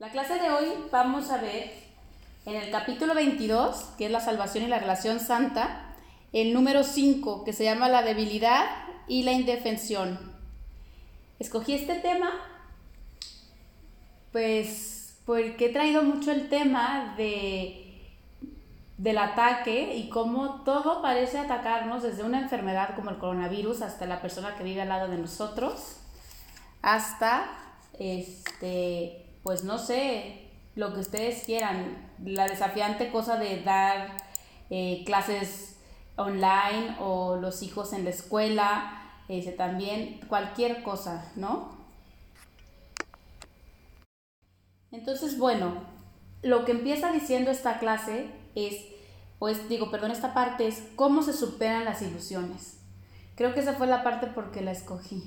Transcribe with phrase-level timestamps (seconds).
[0.00, 1.72] La clase de hoy vamos a ver
[2.46, 5.94] en el capítulo 22, que es la salvación y la relación santa,
[6.32, 8.64] el número 5, que se llama la debilidad
[9.06, 10.18] y la indefensión.
[11.38, 12.32] Escogí este tema
[14.32, 17.80] pues porque he traído mucho el tema de
[18.98, 24.20] del ataque y cómo todo parece atacarnos desde una enfermedad como el coronavirus hasta la
[24.20, 25.98] persona que vive al lado de nosotros
[26.82, 27.46] hasta
[27.98, 34.16] este pues no sé lo que ustedes quieran la desafiante cosa de dar
[34.70, 35.78] eh, clases
[36.16, 41.78] online o los hijos en la escuela ese también cualquier cosa no
[44.90, 45.94] entonces bueno
[46.44, 48.76] lo que empieza diciendo esta clase es,
[49.38, 52.80] pues digo, perdón, esta parte es cómo se superan las ilusiones.
[53.34, 55.24] Creo que esa fue la parte porque la escogí.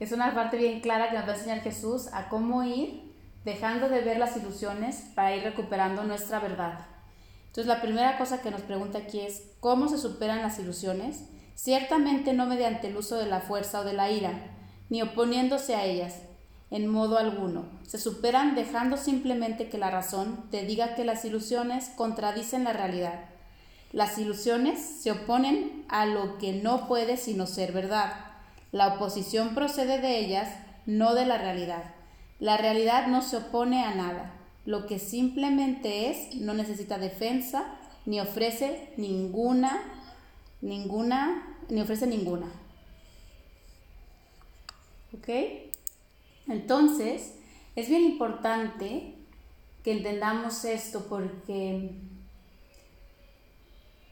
[0.00, 3.12] Es una parte bien clara que nos va a enseñar Jesús a cómo ir
[3.44, 6.86] dejando de ver las ilusiones para ir recuperando nuestra verdad.
[7.48, 11.24] Entonces la primera cosa que nos pregunta aquí es, ¿cómo se superan las ilusiones?
[11.54, 14.32] Ciertamente no mediante el uso de la fuerza o de la ira,
[14.88, 16.22] ni oponiéndose a ellas,
[16.70, 17.66] en modo alguno.
[17.86, 23.24] Se superan dejando simplemente que la razón te diga que las ilusiones contradicen la realidad.
[23.92, 28.29] Las ilusiones se oponen a lo que no puede sino ser verdad.
[28.72, 30.48] La oposición procede de ellas,
[30.86, 31.94] no de la realidad.
[32.38, 34.32] La realidad no se opone a nada.
[34.64, 37.64] Lo que simplemente es no necesita defensa
[38.06, 39.82] ni ofrece ninguna,
[40.60, 42.46] ninguna, ni ofrece ninguna.
[45.12, 45.28] ¿Ok?
[46.46, 47.34] Entonces,
[47.76, 49.14] es bien importante
[49.82, 51.90] que entendamos esto porque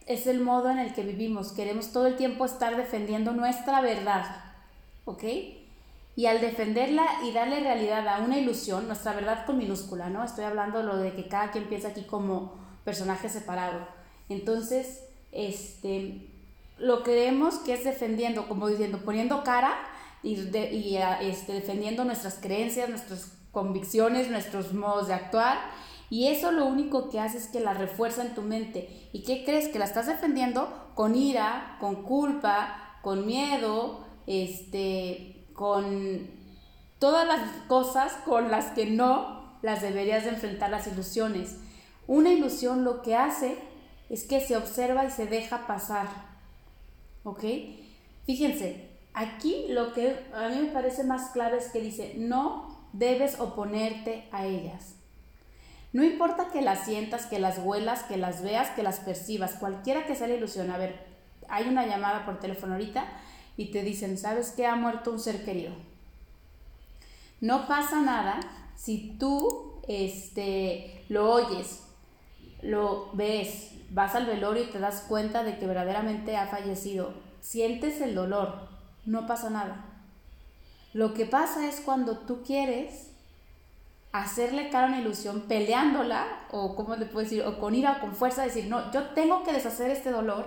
[0.07, 1.53] es el modo en el que vivimos.
[1.53, 4.48] Queremos todo el tiempo estar defendiendo nuestra verdad,
[5.09, 5.25] ¿ok?
[6.17, 10.23] Y al defenderla y darle realidad a una ilusión, nuestra verdad con minúscula, ¿no?
[10.23, 13.87] Estoy hablando lo de que cada quien piensa aquí como personaje separado.
[14.29, 16.29] Entonces, este,
[16.77, 19.75] lo creemos que es defendiendo, como diciendo, poniendo cara
[20.23, 25.59] y, y este, defendiendo nuestras creencias, nuestras convicciones, nuestros modos de actuar.
[26.11, 29.09] Y eso lo único que hace es que la refuerza en tu mente.
[29.13, 29.69] ¿Y qué crees?
[29.69, 36.31] Que la estás defendiendo con ira, con culpa, con miedo, este, con
[37.01, 41.57] todas las cosas con las que no las deberías de enfrentar las ilusiones.
[42.07, 43.59] Una ilusión lo que hace
[44.09, 46.07] es que se observa y se deja pasar.
[47.25, 47.45] ¿Ok?
[48.25, 53.41] Fíjense, Aquí lo que a mí me parece más clave es que dice, no debes
[53.41, 54.95] oponerte a ellas.
[55.93, 60.07] No importa que las sientas, que las huelas, que las veas, que las percibas, cualquiera
[60.07, 60.71] que sea la ilusión.
[60.71, 61.05] A ver,
[61.49, 63.09] hay una llamada por teléfono ahorita
[63.59, 65.73] y te dicen, ¿sabes que ha muerto un ser querido?
[67.41, 68.39] No pasa nada
[68.77, 71.83] si tú este, lo oyes,
[72.63, 77.13] lo ves, vas al velorio y te das cuenta de que verdaderamente ha fallecido.
[77.41, 78.69] Sientes el dolor,
[79.07, 79.85] no pasa nada.
[80.93, 83.11] Lo que pasa es cuando tú quieres
[84.13, 88.01] hacerle cara a una ilusión peleándola, o como le puedo decir, o con ira o
[88.01, 90.47] con fuerza, decir, no, yo tengo que deshacer este dolor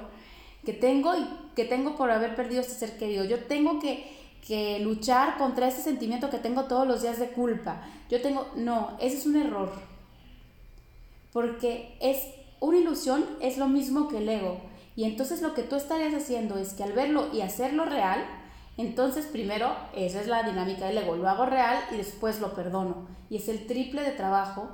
[0.65, 3.25] que tengo y que tengo por haber perdido este ser querido.
[3.25, 7.81] Yo tengo que, que luchar contra ese sentimiento que tengo todos los días de culpa.
[8.09, 9.71] Yo tengo, no, ese es un error.
[11.33, 12.19] Porque es
[12.59, 14.57] una ilusión, es lo mismo que el ego.
[14.95, 18.23] Y entonces lo que tú estarías haciendo es que al verlo y hacerlo real,
[18.77, 23.07] entonces, primero, esa es la dinámica del ego, lo hago real y después lo perdono.
[23.29, 24.69] Y es el triple de trabajo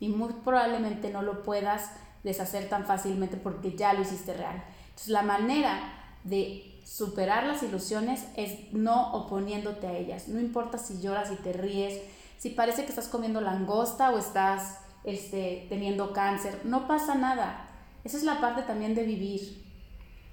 [0.00, 1.90] y muy probablemente no lo puedas
[2.24, 4.62] deshacer tan fácilmente porque ya lo hiciste real.
[4.98, 5.78] Entonces, la manera
[6.24, 10.26] de superar las ilusiones es no oponiéndote a ellas.
[10.26, 12.02] No importa si lloras, si te ríes,
[12.36, 17.68] si parece que estás comiendo langosta o estás este, teniendo cáncer, no pasa nada.
[18.02, 19.64] Esa es la parte también de vivir.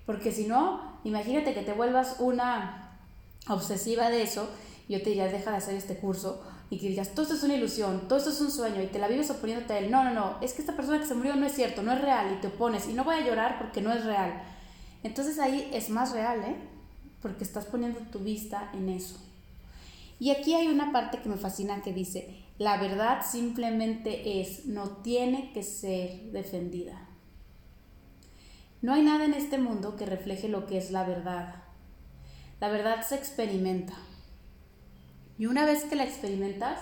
[0.08, 2.98] Porque si no, imagínate que te vuelvas una
[3.48, 4.50] obsesiva de eso,
[4.90, 7.54] yo te diría, deja de hacer este curso y que digas, todo esto es una
[7.54, 9.92] ilusión, todo esto es un sueño y te la vives oponiéndote a él.
[9.92, 12.02] No, no, no, es que esta persona que se murió no es cierto, no es
[12.02, 14.42] real y te opones y no voy a llorar porque no es real.
[15.06, 16.56] Entonces ahí es más real, ¿eh?
[17.22, 19.24] Porque estás poniendo tu vista en eso.
[20.20, 24.90] Y aquí hay una parte que me fascina que dice, la verdad simplemente es, no
[25.04, 27.08] tiene que ser defendida.
[28.82, 31.54] No hay nada en este mundo que refleje lo que es la verdad.
[32.60, 33.94] La verdad se experimenta.
[35.38, 36.80] Y una vez que la experimentas,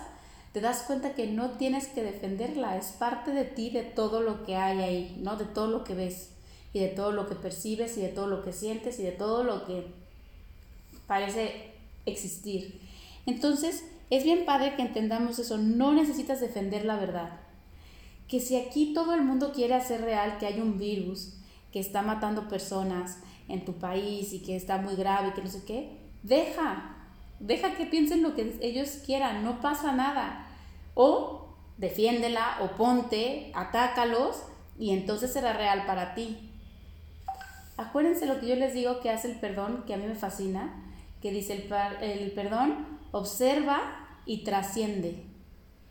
[0.54, 4.46] te das cuenta que no tienes que defenderla, es parte de ti, de todo lo
[4.46, 5.36] que hay ahí, ¿no?
[5.36, 6.33] De todo lo que ves
[6.74, 9.44] y de todo lo que percibes y de todo lo que sientes y de todo
[9.44, 9.88] lo que
[11.08, 11.72] parece
[12.06, 12.82] existir.
[13.26, 17.40] Entonces, es bien padre que entendamos eso, no necesitas defender la verdad.
[18.28, 21.36] Que si aquí todo el mundo quiere hacer real que hay un virus
[21.72, 25.50] que está matando personas en tu país y que está muy grave y que no
[25.50, 26.96] sé qué, deja,
[27.40, 30.48] deja que piensen lo que ellos quieran, no pasa nada.
[30.96, 31.48] O
[31.78, 34.44] defiéndela o ponte, atácalos
[34.78, 36.53] y entonces será real para ti.
[37.78, 40.74] Acuérdense lo que yo les digo que hace el perdón, que a mí me fascina,
[41.22, 43.80] que dice el, perdón observa
[44.26, 45.26] y trasciende.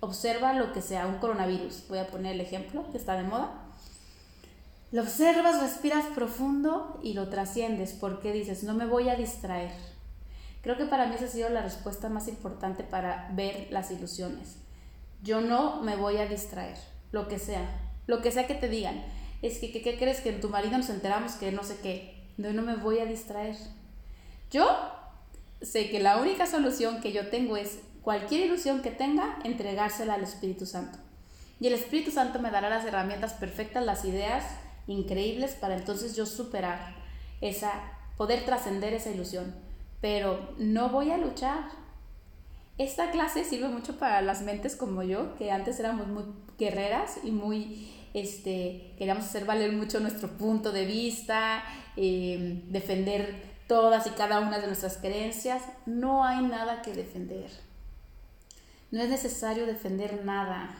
[0.00, 1.84] Observa lo que sea, un coronavirus.
[1.88, 3.50] Voy a poner el ejemplo que está de moda.
[4.90, 9.73] Lo observas, respiras profundo y lo trasciendes porque dices, no me voy a distraer.
[10.61, 14.58] Creo que para mí esa ha sido la respuesta más importante para ver las ilusiones.
[15.23, 16.76] Yo no me voy a distraer,
[17.11, 17.67] lo que sea,
[18.06, 19.02] lo que sea que te digan.
[19.42, 22.14] Es que, ¿qué crees que en tu marido nos enteramos que no sé qué?
[22.38, 23.56] No, no me voy a distraer.
[24.50, 24.66] Yo
[25.60, 30.22] sé que la única solución que yo tengo es cualquier ilusión que tenga, entregársela al
[30.22, 30.98] Espíritu Santo.
[31.60, 34.44] Y el Espíritu Santo me dará las herramientas perfectas, las ideas
[34.86, 36.96] increíbles para entonces yo superar
[37.40, 37.72] esa,
[38.16, 39.54] poder trascender esa ilusión.
[40.00, 41.64] Pero no voy a luchar.
[42.78, 46.24] Esta clase sirve mucho para las mentes como yo, que antes éramos muy
[46.58, 51.64] guerreras y muy, este, queríamos hacer valer mucho nuestro punto de vista,
[51.96, 57.50] eh, defender todas y cada una de nuestras creencias, no hay nada que defender.
[58.90, 60.76] No es necesario defender nada.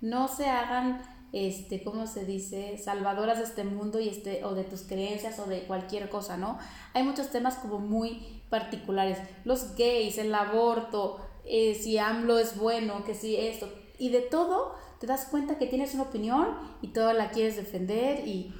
[0.00, 1.02] No se hagan,
[1.32, 2.78] este, ¿cómo se dice?
[2.78, 6.58] Salvadoras de este mundo y este, o de tus creencias o de cualquier cosa, ¿no?
[6.92, 9.18] Hay muchos temas como muy particulares.
[9.44, 13.68] Los gays, el aborto, eh, si AMLO es bueno, que si esto.
[13.98, 18.26] Y de todo te das cuenta que tienes una opinión y toda la quieres defender
[18.26, 18.54] y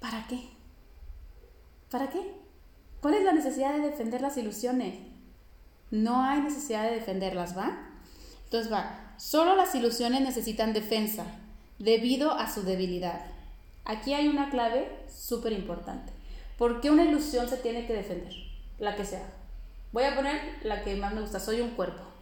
[0.00, 0.48] ¿para qué?
[1.90, 2.32] ¿Para qué?
[3.02, 4.94] ¿Cuál es la necesidad de defender las ilusiones?
[5.90, 7.90] No hay necesidad de defenderlas, ¿va?
[8.44, 11.26] Entonces va, solo las ilusiones necesitan defensa
[11.78, 13.26] debido a su debilidad.
[13.84, 16.10] Aquí hay una clave súper importante.
[16.56, 18.32] ¿Por qué una ilusión se tiene que defender?
[18.78, 19.28] La que sea.
[19.92, 22.15] Voy a poner la que más me gusta, soy un cuerpo.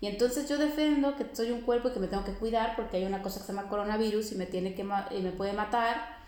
[0.00, 2.98] Y entonces yo defiendo que soy un cuerpo y que me tengo que cuidar porque
[2.98, 6.18] hay una cosa que se llama coronavirus y me, tiene que, y me puede matar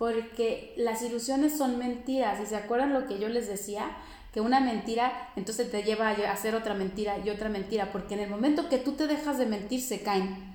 [0.00, 2.40] porque las ilusiones son mentiras.
[2.40, 3.96] ¿Y se acuerdan lo que yo les decía?
[4.32, 8.20] Que una mentira entonces te lleva a hacer otra mentira y otra mentira, porque en
[8.20, 10.50] el momento que tú te dejas de mentir se caen.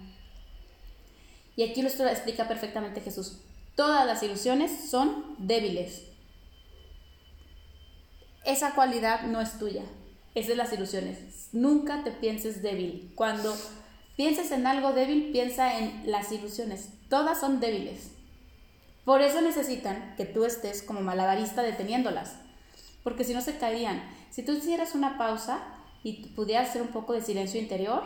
[1.56, 3.40] Y aquí lo explica perfectamente Jesús.
[3.76, 6.04] Todas las ilusiones son débiles.
[8.46, 9.84] Esa cualidad no es tuya,
[10.36, 11.50] es de las ilusiones.
[11.54, 13.14] Nunca te pienses débil.
[13.16, 13.56] Cuando
[14.18, 16.90] pienses en algo débil, piensa en las ilusiones.
[17.10, 18.12] Todas son débiles.
[19.06, 22.36] Por eso necesitan que tú estés como malabarista deteniéndolas,
[23.04, 24.04] porque si no se caerían.
[24.32, 25.60] Si tú hicieras una pausa
[26.04, 28.04] y pudieras hacer un poco de silencio interior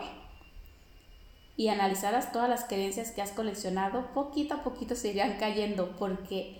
[1.56, 6.59] y analizaras todas las creencias que has coleccionado, poquito a poquito se irían cayendo, porque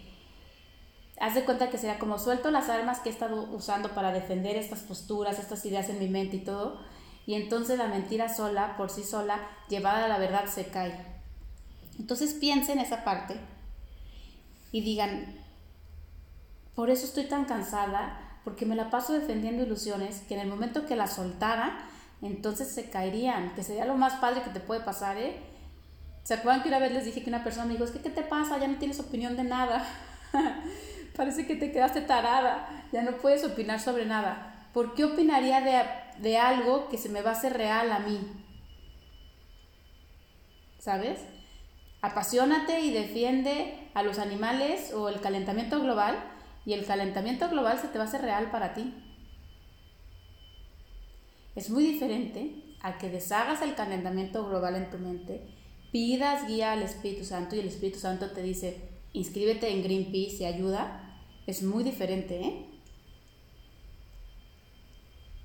[1.20, 4.56] haz de cuenta que sería como suelto las armas que he estado usando para defender
[4.56, 6.80] estas posturas, estas ideas en mi mente y todo,
[7.26, 9.38] y entonces la mentira sola, por sí sola,
[9.68, 10.98] llevada a la verdad, se cae.
[11.98, 13.36] Entonces piensa en esa parte
[14.72, 15.36] y digan,
[16.74, 20.86] por eso estoy tan cansada, porque me la paso defendiendo ilusiones que en el momento
[20.86, 21.86] que la soltara,
[22.22, 25.36] entonces se caerían, que sería lo más padre que te puede pasar, ¿eh?
[26.22, 28.10] ¿Se acuerdan que una vez les dije que una persona me dijo, es que ¿qué
[28.10, 28.58] te pasa?
[28.58, 29.86] Ya no tienes opinión de nada.
[31.20, 34.70] Parece que te quedaste tarada, ya no puedes opinar sobre nada.
[34.72, 38.18] ¿Por qué opinaría de, de algo que se me va a hacer real a mí?
[40.78, 41.20] ¿Sabes?
[42.00, 46.16] Apasionate y defiende a los animales o el calentamiento global
[46.64, 48.94] y el calentamiento global se te va a hacer real para ti.
[51.54, 55.42] Es muy diferente a que deshagas el calentamiento global en tu mente,
[55.92, 60.46] pidas guía al Espíritu Santo y el Espíritu Santo te dice, inscríbete en Greenpeace y
[60.46, 61.08] ayuda.
[61.50, 62.66] Es muy diferente, ¿eh?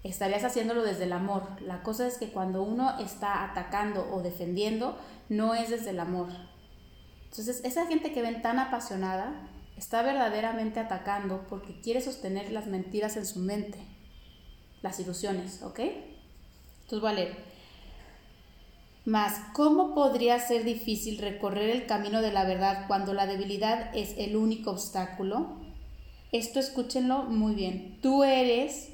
[0.03, 1.59] Estarías haciéndolo desde el amor.
[1.63, 6.27] La cosa es que cuando uno está atacando o defendiendo, no es desde el amor,
[7.37, 13.17] entonces, esa gente que ven tan apasionada está verdaderamente atacando porque quiere sostener las mentiras
[13.17, 13.79] en su mente,
[14.83, 15.79] las ilusiones, ¿ok?
[16.83, 17.35] Entonces, vale.
[19.05, 24.15] Más, ¿cómo podría ser difícil recorrer el camino de la verdad cuando la debilidad es
[24.19, 25.64] el único obstáculo?
[26.35, 27.97] Esto escúchenlo muy bien.
[28.01, 28.89] Tú eres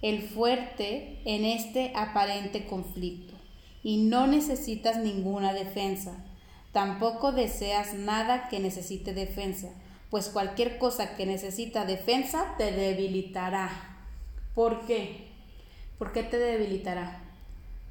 [0.00, 3.34] el fuerte en este aparente conflicto
[3.82, 6.24] y no necesitas ninguna defensa.
[6.70, 9.70] Tampoco deseas nada que necesite defensa,
[10.08, 13.70] pues cualquier cosa que necesita defensa te debilitará.
[14.54, 15.32] ¿Por qué?
[15.98, 17.24] ¿Por qué te debilitará?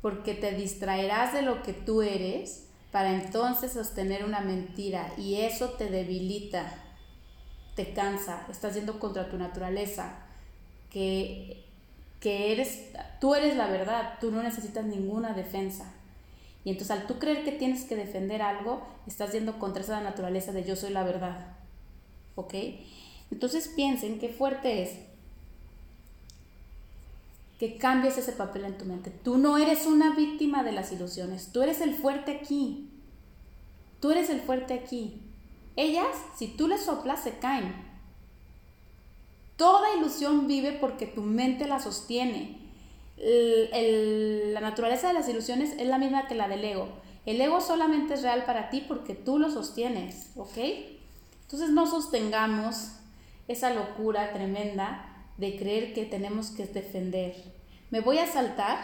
[0.02, 5.72] Porque te distraerás de lo que tú eres para entonces sostener una mentira y eso
[5.72, 6.83] te debilita,
[7.76, 10.14] te cansa, estás yendo contra tu naturaleza,
[10.92, 11.64] que,
[12.20, 15.92] que eres, tú eres la verdad, tú no necesitas ninguna defensa.
[16.66, 20.52] Y entonces al tú creer que tienes que defender algo, estás yendo contra esa naturaleza
[20.52, 21.56] de yo soy la verdad.
[22.36, 22.54] ¿Ok?
[23.32, 24.92] Entonces piensen qué fuerte es
[27.60, 29.10] que cambies ese papel en tu mente.
[29.10, 32.90] Tú no eres una víctima de las ilusiones, tú eres el fuerte aquí.
[34.00, 35.22] Tú eres el fuerte aquí.
[35.76, 37.74] Ellas, si tú les soplas, se caen.
[39.58, 42.60] Toda ilusión vive porque tu mente la sostiene.
[43.18, 46.90] la naturaleza de las ilusiones es la misma que la del ego.
[47.26, 50.58] El ego solamente es real para ti porque tú lo sostienes, ¿ok?
[51.44, 52.98] Entonces no sostengamos
[53.48, 57.36] esa locura tremenda de creer que tenemos que defender.
[57.92, 58.80] Me voy a saltar,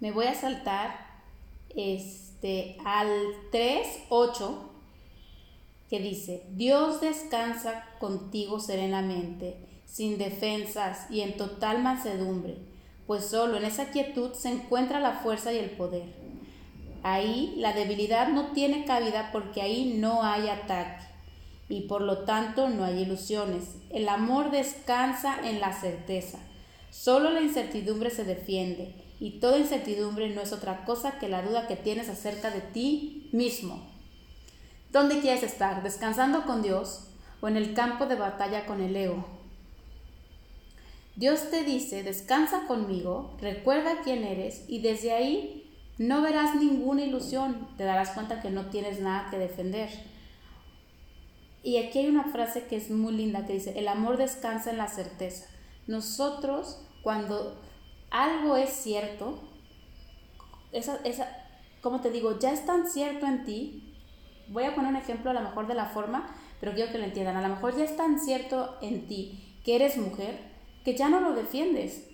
[0.00, 1.12] me voy a saltar
[1.74, 3.08] este, al
[3.50, 4.71] 3.8
[5.92, 12.56] que dice, Dios descansa contigo serenamente, sin defensas y en total mansedumbre,
[13.06, 16.04] pues solo en esa quietud se encuentra la fuerza y el poder.
[17.02, 21.04] Ahí la debilidad no tiene cabida porque ahí no hay ataque
[21.68, 23.64] y por lo tanto no hay ilusiones.
[23.90, 26.38] El amor descansa en la certeza.
[26.88, 31.66] Solo la incertidumbre se defiende y toda incertidumbre no es otra cosa que la duda
[31.66, 33.91] que tienes acerca de ti mismo.
[34.92, 35.82] ¿Dónde quieres estar?
[35.82, 37.08] ¿Descansando con Dios
[37.40, 39.24] o en el campo de batalla con el ego?
[41.16, 47.68] Dios te dice, descansa conmigo, recuerda quién eres y desde ahí no verás ninguna ilusión,
[47.78, 49.88] te darás cuenta que no tienes nada que defender.
[51.62, 54.78] Y aquí hay una frase que es muy linda que dice, el amor descansa en
[54.78, 55.46] la certeza.
[55.86, 57.58] Nosotros, cuando
[58.10, 59.38] algo es cierto,
[60.70, 61.28] esa, esa,
[61.80, 63.91] como te digo, ya es tan cierto en ti,
[64.52, 66.28] voy a poner un ejemplo a lo mejor de la forma,
[66.60, 69.76] pero quiero que lo entiendan, a lo mejor ya es tan cierto en ti que
[69.76, 70.38] eres mujer,
[70.84, 72.08] que ya no lo defiendes.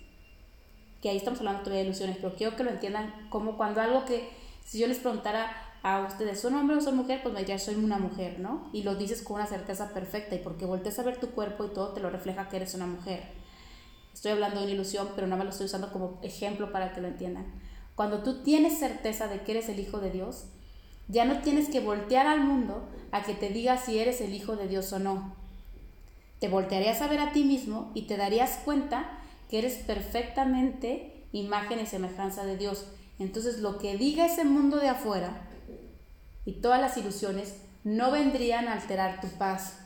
[1.01, 4.29] Que ahí estamos hablando de ilusiones, pero quiero que lo entiendan como cuando algo que,
[4.65, 7.21] si yo les preguntara, a ustedes, ¿son hombre o son mujer?
[7.23, 8.69] Pues me soy una mujer, ¿no?
[8.73, 11.69] Y lo dices con una certeza perfecta y porque volteas a ver tu cuerpo y
[11.69, 13.23] todo te lo refleja que eres una mujer.
[14.13, 16.99] Estoy hablando de una ilusión, pero nada más lo estoy usando como ejemplo para que
[16.99, 17.45] lo entiendan.
[17.95, 20.47] Cuando tú tienes certeza de que eres el Hijo de Dios,
[21.09, 24.55] ya no tienes que voltear al mundo a que te diga si eres el Hijo
[24.55, 25.35] de Dios o no.
[26.39, 29.09] Te voltearías a ver a ti mismo y te darías cuenta
[29.49, 32.85] que eres perfectamente imagen y semejanza de Dios.
[33.17, 35.41] Entonces lo que diga ese mundo de afuera
[36.45, 39.79] y todas las ilusiones no vendrían a alterar tu paz.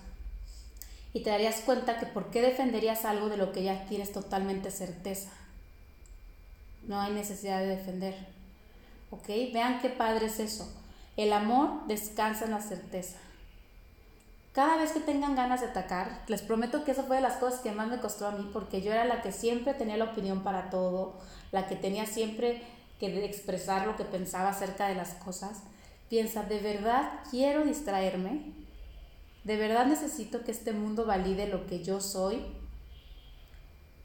[1.13, 4.71] Y te darías cuenta que por qué defenderías algo de lo que ya tienes totalmente
[4.71, 5.31] certeza.
[6.85, 8.15] No hay necesidad de defender.
[9.09, 9.27] ¿Ok?
[9.53, 10.82] Vean qué padre es eso.
[11.15, 13.19] El amor descansa en la certeza.
[14.51, 17.59] Cada vez que tengan ganas de atacar, les prometo que eso fue de las cosas
[17.59, 20.43] que más me costó a mí, porque yo era la que siempre tenía la opinión
[20.43, 21.19] para todo,
[21.51, 22.61] la que tenía siempre
[22.99, 25.63] que expresar lo que pensaba acerca de las cosas.
[26.09, 28.53] Piensa, ¿de verdad quiero distraerme?
[29.43, 32.45] ¿De verdad necesito que este mundo valide lo que yo soy?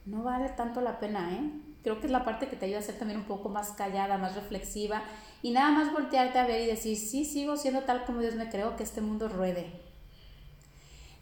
[0.04, 1.50] No vale tanto la pena, ¿eh?
[1.82, 4.18] Creo que es la parte que te ayuda a ser también un poco más callada,
[4.18, 5.02] más reflexiva
[5.42, 8.48] y nada más voltearte a ver y decir, sí, sigo siendo tal como Dios me
[8.48, 9.66] creó, que este mundo ruede.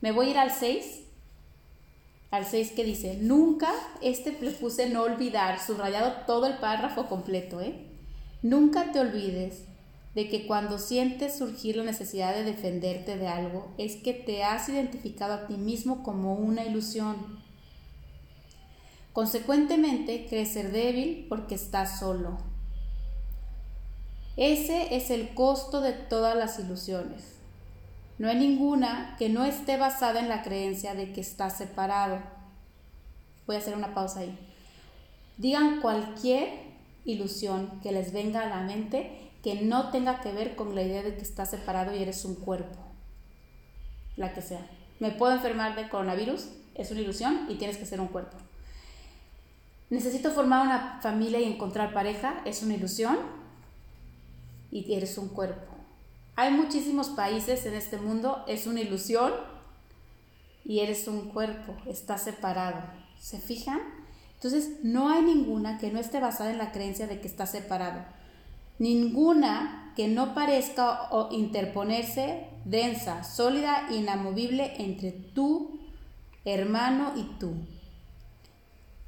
[0.01, 1.03] Me voy a ir al 6,
[2.31, 3.71] al 6 que dice, nunca,
[4.03, 7.75] este le puse no olvidar, subrayado todo el párrafo completo, ¿eh?
[8.43, 9.65] Nunca te olvides
[10.15, 14.69] de que cuando sientes surgir la necesidad de defenderte de algo, es que te has
[14.69, 17.17] identificado a ti mismo como una ilusión.
[19.13, 22.39] Consecuentemente, crees ser débil porque estás solo.
[24.37, 27.37] Ese es el costo de todas las ilusiones.
[28.19, 32.19] No hay ninguna que no esté basada en la creencia de que estás separado.
[33.47, 34.39] Voy a hacer una pausa ahí.
[35.39, 36.49] Digan cualquier
[37.05, 41.03] ilusión que les venga a la mente que no tenga que ver con la idea
[41.03, 42.79] de que estás separado y eres un cuerpo,
[44.17, 44.67] la que sea.
[44.99, 48.37] Me puedo enfermar de coronavirus, es una ilusión y tienes que ser un cuerpo.
[49.89, 53.19] Necesito formar una familia y encontrar pareja, es una ilusión
[54.85, 55.73] y eres un cuerpo.
[56.35, 59.33] Hay muchísimos países en este mundo, es una ilusión
[60.65, 62.83] y eres un cuerpo, estás separado.
[63.19, 63.81] ¿Se fijan?
[64.35, 68.05] Entonces, no hay ninguna que no esté basada en la creencia de que estás separado
[68.79, 75.81] ninguna que no parezca o interponerse densa, sólida, inamovible entre tú,
[76.45, 77.55] hermano y tú.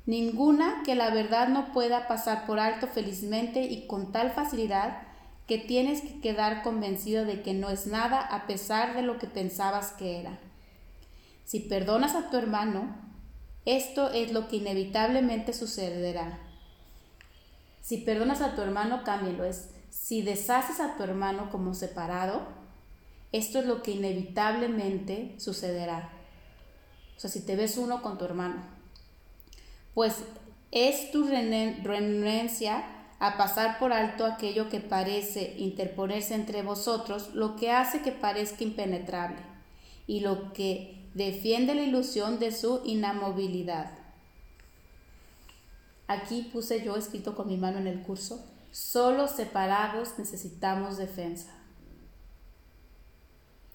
[0.07, 5.03] ninguna que la verdad no pueda pasar por alto felizmente y con tal facilidad
[5.49, 9.27] que tienes que quedar convencido de que no es nada a pesar de lo que
[9.27, 10.39] pensabas que era.
[11.45, 12.95] Si perdonas a tu hermano,
[13.65, 16.39] esto es lo que inevitablemente sucederá.
[17.81, 19.45] Si perdonas a tu hermano, cámbialo.
[19.45, 22.43] Es si deshaces a tu hermano como separado,
[23.33, 26.11] esto es lo que inevitablemente sucederá.
[27.17, 28.63] O sea, si te ves uno con tu hermano,
[29.95, 30.17] pues
[30.71, 32.85] es tu renuencia
[33.19, 38.63] a pasar por alto aquello que parece interponerse entre vosotros, lo que hace que parezca
[38.63, 39.39] impenetrable
[40.07, 43.91] y lo que defiende la ilusión de su inamovilidad.
[46.07, 51.53] Aquí puse yo escrito con mi mano en el curso, solo separados necesitamos defensa.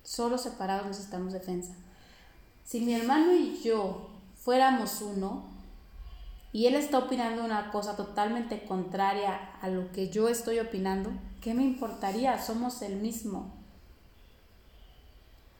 [0.03, 1.75] Solo separados necesitamos defensa.
[2.63, 5.52] Si mi hermano y yo fuéramos uno,
[6.53, 11.55] y él está opinando una cosa totalmente contraria a lo que yo estoy opinando, ¿qué
[11.55, 12.39] me importaría?
[12.39, 13.51] Somos el mismo.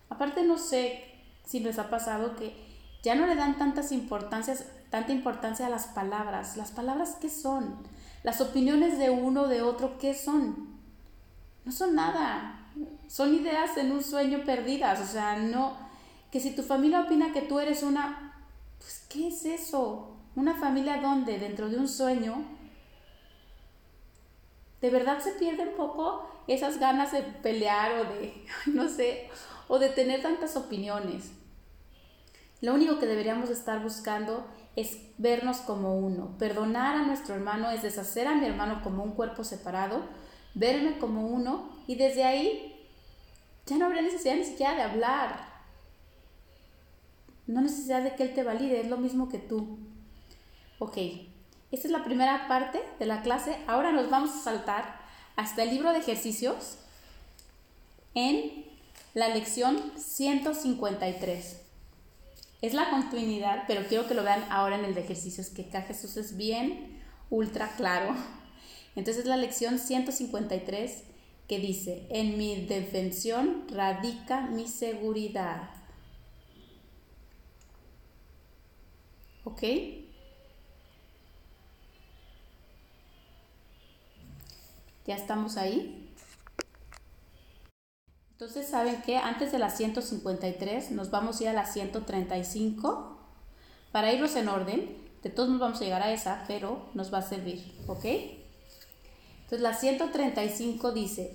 [0.09, 1.03] Aparte no sé
[1.43, 2.55] si les ha pasado que
[3.01, 6.57] ya no le dan tantas importancias, tanta importancia a las palabras.
[6.57, 7.75] ¿Las palabras qué son?
[8.21, 10.77] Las opiniones de uno o de otro, ¿qué son?
[11.65, 12.67] No son nada.
[13.07, 15.01] Son ideas en un sueño perdidas.
[15.01, 15.75] O sea, no.
[16.31, 18.35] Que si tu familia opina que tú eres una.
[18.77, 20.12] Pues, ¿qué es eso?
[20.35, 22.43] Una familia donde dentro de un sueño
[24.81, 29.29] de verdad se pierde un poco esas ganas de pelear o de, no sé,
[29.67, 31.31] o de tener tantas opiniones.
[32.59, 36.37] Lo único que deberíamos estar buscando es vernos como uno.
[36.37, 40.01] Perdonar a nuestro hermano es deshacer a mi hermano como un cuerpo separado,
[40.53, 42.89] verme como uno y desde ahí
[43.65, 45.53] ya no habría necesidad ni siquiera de hablar.
[47.47, 49.77] No necesidad de que él te valide, es lo mismo que tú.
[50.83, 50.97] Ok,
[51.71, 53.55] esta es la primera parte de la clase.
[53.67, 54.99] Ahora nos vamos a saltar
[55.37, 56.75] hasta el libro de ejercicios
[58.15, 58.65] en
[59.13, 61.61] la lección 153.
[62.61, 65.83] Es la continuidad, pero quiero que lo vean ahora en el de ejercicios, que acá
[65.83, 68.13] Jesús es bien ultra claro.
[68.97, 71.03] Entonces la lección 153
[71.47, 75.69] que dice, en mi defensión radica mi seguridad.
[79.45, 79.63] ¿Ok?
[85.05, 86.09] ¿Ya estamos ahí?
[88.31, 89.17] Entonces, ¿saben qué?
[89.17, 93.17] Antes de la 153 nos vamos a ir a la 135
[93.91, 94.97] para irnos en orden.
[95.21, 98.05] De todos nos vamos a llegar a esa, pero nos va a servir, ¿ok?
[99.43, 101.33] Entonces, la 135 dice,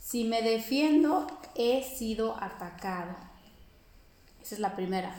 [0.00, 3.14] si me defiendo, he sido atacado.
[4.42, 5.14] Esa es la primera.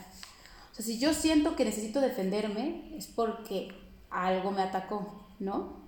[0.72, 3.74] O sea, si yo siento que necesito defenderme, es porque
[4.10, 5.83] algo me atacó, ¿no?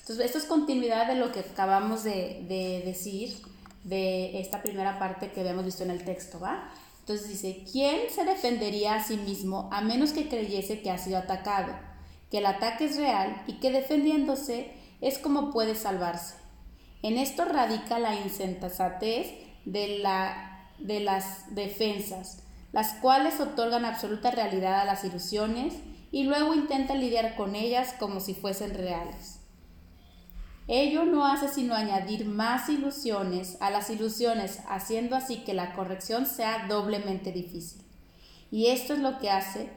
[0.00, 3.36] Entonces, esto es continuidad de lo que acabamos de, decir
[3.84, 6.70] de esta primera parte que habíamos visto en el texto, ¿va?
[7.00, 11.18] Entonces dice, ¿quién se defendería a sí mismo a menos que creyese que ha sido
[11.18, 11.72] atacado?
[12.30, 16.36] Que el ataque es real y que defendiéndose es como puede salvarse.
[17.02, 19.28] En esto radica la insensatez
[19.64, 25.74] de, la, de las defensas, las cuales otorgan absoluta realidad a las ilusiones
[26.12, 29.39] y luego intentan lidiar con ellas como si fuesen reales.
[30.72, 36.26] Ello no hace sino añadir más ilusiones a las ilusiones, haciendo así que la corrección
[36.26, 37.82] sea doblemente difícil.
[38.52, 39.68] Y esto es lo que hace,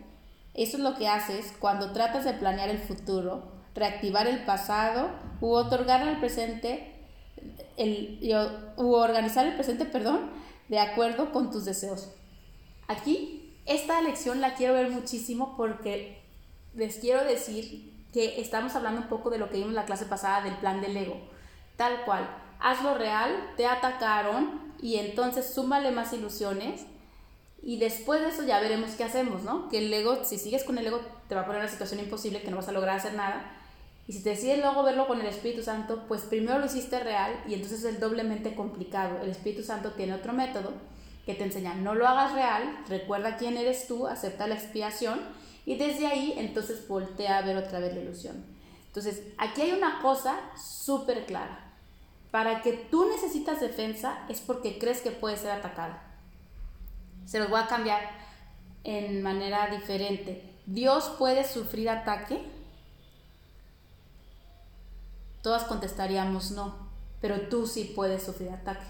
[0.54, 5.10] esto es lo que haces cuando tratas de planear el futuro, reactivar el pasado
[5.42, 6.94] u otorgar al presente
[7.76, 8.20] el,
[8.78, 10.30] u organizar el presente, perdón,
[10.70, 12.10] de acuerdo con tus deseos.
[12.88, 16.22] Aquí esta lección la quiero ver muchísimo porque
[16.76, 20.42] les quiero decir que estamos hablando un poco de lo que vimos la clase pasada
[20.42, 21.20] del plan del ego.
[21.76, 26.86] Tal cual, hazlo real, te atacaron y entonces súmale más ilusiones
[27.64, 29.70] y después de eso ya veremos qué hacemos, ¿no?
[29.70, 32.42] Que el ego, si sigues con el ego, te va a poner una situación imposible
[32.42, 33.52] que no vas a lograr hacer nada.
[34.06, 37.34] Y si te decides luego verlo con el Espíritu Santo, pues primero lo hiciste real
[37.48, 39.22] y entonces es doblemente complicado.
[39.24, 40.74] El Espíritu Santo tiene otro método
[41.26, 45.22] que te enseña, no lo hagas real, recuerda quién eres tú, acepta la expiación
[45.66, 48.46] y desde ahí entonces voltea a ver otra vez la ilusión.
[48.88, 51.72] Entonces, aquí hay una cosa súper clara.
[52.32, 55.96] Para que tú necesitas defensa es porque crees que puede ser atacado.
[57.26, 58.02] Se los voy a cambiar
[58.84, 60.44] en manera diferente.
[60.66, 62.44] ¿Dios puede sufrir ataque?
[65.42, 66.76] Todas contestaríamos no,
[67.22, 68.86] pero tú sí puedes sufrir ataque.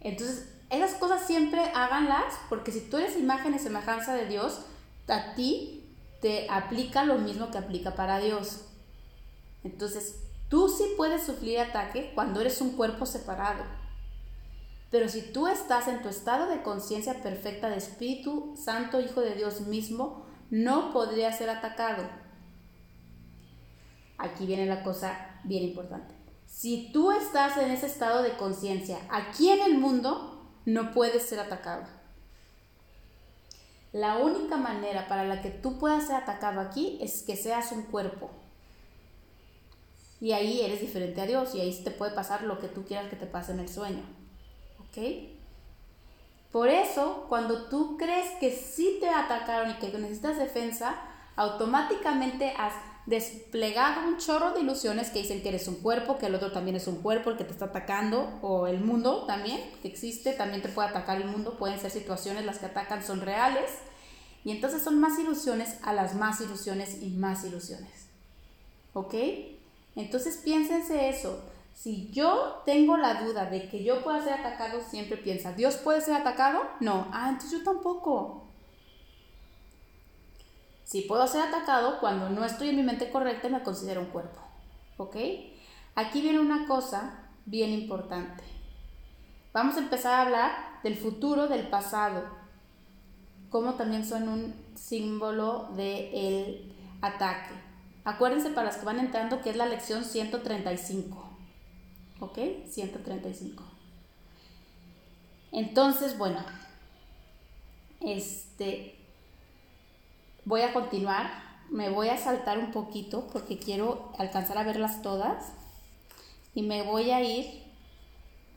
[0.00, 4.60] Entonces, esas cosas siempre háganlas porque si tú eres imagen y semejanza de Dios,
[5.06, 5.84] a ti
[6.22, 8.62] te aplica lo mismo que aplica para Dios.
[9.64, 13.64] Entonces, tú sí puedes sufrir ataque cuando eres un cuerpo separado.
[14.90, 19.34] Pero si tú estás en tu estado de conciencia perfecta de Espíritu Santo, Hijo de
[19.34, 22.04] Dios mismo, no podría ser atacado.
[24.18, 26.14] Aquí viene la cosa bien importante.
[26.46, 30.31] Si tú estás en ese estado de conciencia aquí en el mundo,
[30.64, 31.84] no puedes ser atacado.
[33.92, 37.82] La única manera para la que tú puedas ser atacado aquí es que seas un
[37.82, 38.30] cuerpo.
[40.20, 43.10] Y ahí eres diferente a Dios y ahí te puede pasar lo que tú quieras
[43.10, 44.04] que te pase en el sueño.
[44.78, 45.32] ¿Ok?
[46.52, 50.96] Por eso, cuando tú crees que sí te atacaron y que necesitas defensa,
[51.36, 52.74] automáticamente has
[53.06, 56.76] desplegado un chorro de ilusiones que dicen que eres un cuerpo, que el otro también
[56.76, 60.62] es un cuerpo, el que te está atacando, o el mundo también, que existe, también
[60.62, 63.70] te puede atacar el mundo, pueden ser situaciones, las que atacan son reales,
[64.44, 68.06] y entonces son más ilusiones a las más ilusiones y más ilusiones.
[68.92, 69.14] ¿Ok?
[69.96, 71.42] Entonces piénsense eso.
[71.74, 76.00] Si yo tengo la duda de que yo pueda ser atacado, siempre piensa, ¿Dios puede
[76.00, 76.60] ser atacado?
[76.80, 77.08] No.
[77.12, 78.41] Ah, entonces yo tampoco.
[80.84, 84.40] Si puedo ser atacado, cuando no estoy en mi mente correcta, me considero un cuerpo.
[84.96, 85.16] ¿Ok?
[85.94, 88.44] Aquí viene una cosa bien importante.
[89.52, 92.24] Vamos a empezar a hablar del futuro, del pasado,
[93.50, 97.54] como también son un símbolo del ataque.
[98.04, 101.30] Acuérdense para los que van entrando que es la lección 135.
[102.20, 102.38] ¿Ok?
[102.68, 103.62] 135.
[105.52, 106.42] Entonces, bueno,
[108.00, 108.91] este,
[110.44, 111.30] Voy a continuar,
[111.70, 115.52] me voy a saltar un poquito porque quiero alcanzar a verlas todas
[116.52, 117.62] y me voy a ir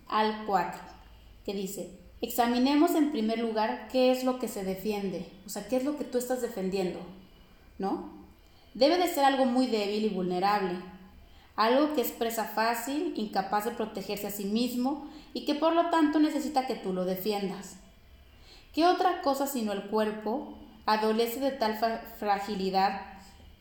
[0.07, 0.81] al 4,
[1.45, 5.77] que dice, examinemos en primer lugar qué es lo que se defiende, o sea, qué
[5.77, 6.99] es lo que tú estás defendiendo,
[7.77, 8.09] ¿no?
[8.73, 10.79] Debe de ser algo muy débil y vulnerable,
[11.55, 15.91] algo que es presa fácil, incapaz de protegerse a sí mismo y que por lo
[15.91, 17.77] tanto necesita que tú lo defiendas.
[18.73, 21.77] ¿Qué otra cosa sino el cuerpo adolece de tal
[22.19, 23.01] fragilidad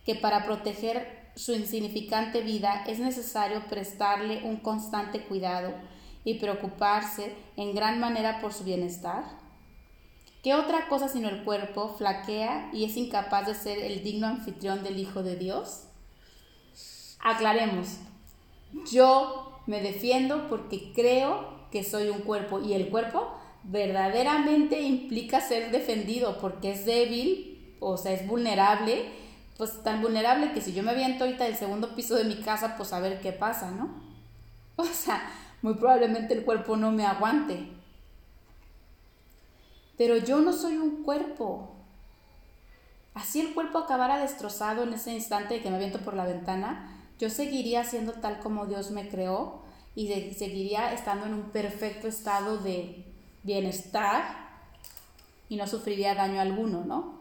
[0.04, 5.74] que para proteger su insignificante vida es necesario prestarle un constante cuidado
[6.24, 9.24] y preocuparse en gran manera por su bienestar?
[10.42, 14.82] ¿Qué otra cosa sino el cuerpo flaquea y es incapaz de ser el digno anfitrión
[14.82, 15.84] del Hijo de Dios?
[17.20, 17.98] Aclaremos,
[18.90, 23.34] yo me defiendo porque creo que soy un cuerpo y el cuerpo
[23.64, 29.06] verdaderamente implica ser defendido porque es débil, o sea, es vulnerable,
[29.56, 32.76] pues tan vulnerable que si yo me aviento ahorita del segundo piso de mi casa,
[32.76, 33.90] pues a ver qué pasa, ¿no?
[34.76, 35.30] O sea,
[35.62, 37.68] muy probablemente el cuerpo no me aguante.
[39.96, 41.76] Pero yo no soy un cuerpo.
[43.14, 46.90] Así el cuerpo acabara destrozado en ese instante de que me aviento por la ventana,
[47.20, 49.62] yo seguiría siendo tal como Dios me creó
[49.94, 53.13] y seguiría estando en un perfecto estado de
[53.44, 54.44] bienestar
[55.48, 57.20] y no sufriría daño alguno, ¿no?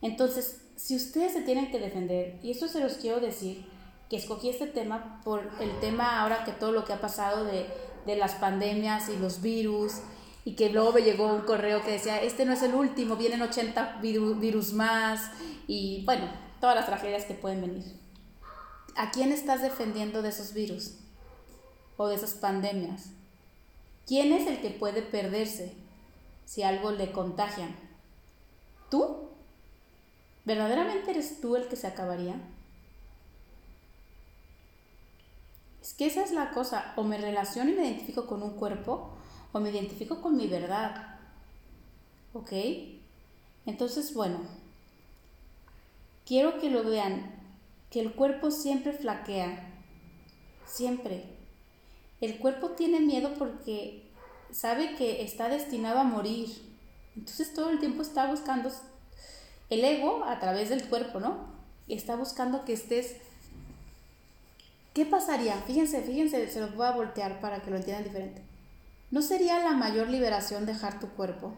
[0.00, 3.66] Entonces, si ustedes se tienen que defender, y esto se los quiero decir,
[4.08, 7.66] que escogí este tema por el tema ahora que todo lo que ha pasado de,
[8.06, 9.94] de las pandemias y los virus,
[10.44, 13.42] y que luego me llegó un correo que decía, este no es el último, vienen
[13.42, 15.30] 80 virus más,
[15.66, 16.26] y bueno,
[16.60, 17.84] todas las tragedias que pueden venir.
[18.96, 20.94] ¿A quién estás defendiendo de esos virus
[21.96, 23.10] o de esas pandemias?
[24.08, 25.74] ¿Quién es el que puede perderse
[26.46, 27.76] si algo le contagian?
[28.90, 29.28] ¿Tú?
[30.46, 32.40] ¿Verdaderamente eres tú el que se acabaría?
[35.82, 39.10] Es que esa es la cosa, o me relaciono y me identifico con un cuerpo,
[39.52, 41.20] o me identifico con mi verdad.
[42.32, 42.52] ¿Ok?
[43.66, 44.38] Entonces, bueno,
[46.24, 47.30] quiero que lo vean,
[47.90, 49.82] que el cuerpo siempre flaquea,
[50.64, 51.37] siempre.
[52.20, 54.08] El cuerpo tiene miedo porque
[54.50, 56.48] sabe que está destinado a morir.
[57.16, 58.70] Entonces todo el tiempo está buscando
[59.70, 61.46] el ego a través del cuerpo, ¿no?
[61.88, 63.16] Está buscando que estés...
[64.94, 65.54] ¿Qué pasaría?
[65.62, 68.42] Fíjense, fíjense, se los voy a voltear para que lo entiendan diferente.
[69.10, 71.54] ¿No sería la mayor liberación dejar tu cuerpo?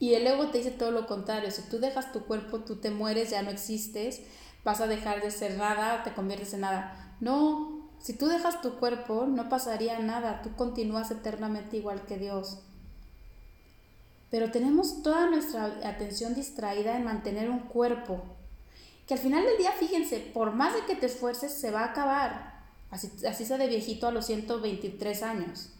[0.00, 1.50] Y el ego te dice todo lo contrario.
[1.50, 4.22] Si tú dejas tu cuerpo, tú te mueres, ya no existes
[4.64, 7.16] vas a dejar de ser nada, te conviertes en nada.
[7.20, 12.58] No, si tú dejas tu cuerpo, no pasaría nada, tú continúas eternamente igual que Dios.
[14.30, 18.22] Pero tenemos toda nuestra atención distraída en mantener un cuerpo,
[19.06, 21.90] que al final del día, fíjense, por más de que te esfuerces, se va a
[21.90, 22.54] acabar.
[22.90, 25.70] Así, así sea de viejito a los 123 años.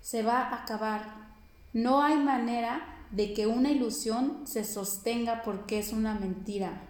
[0.00, 1.28] Se va a acabar.
[1.72, 6.82] No hay manera de que una ilusión se sostenga porque es una mentira.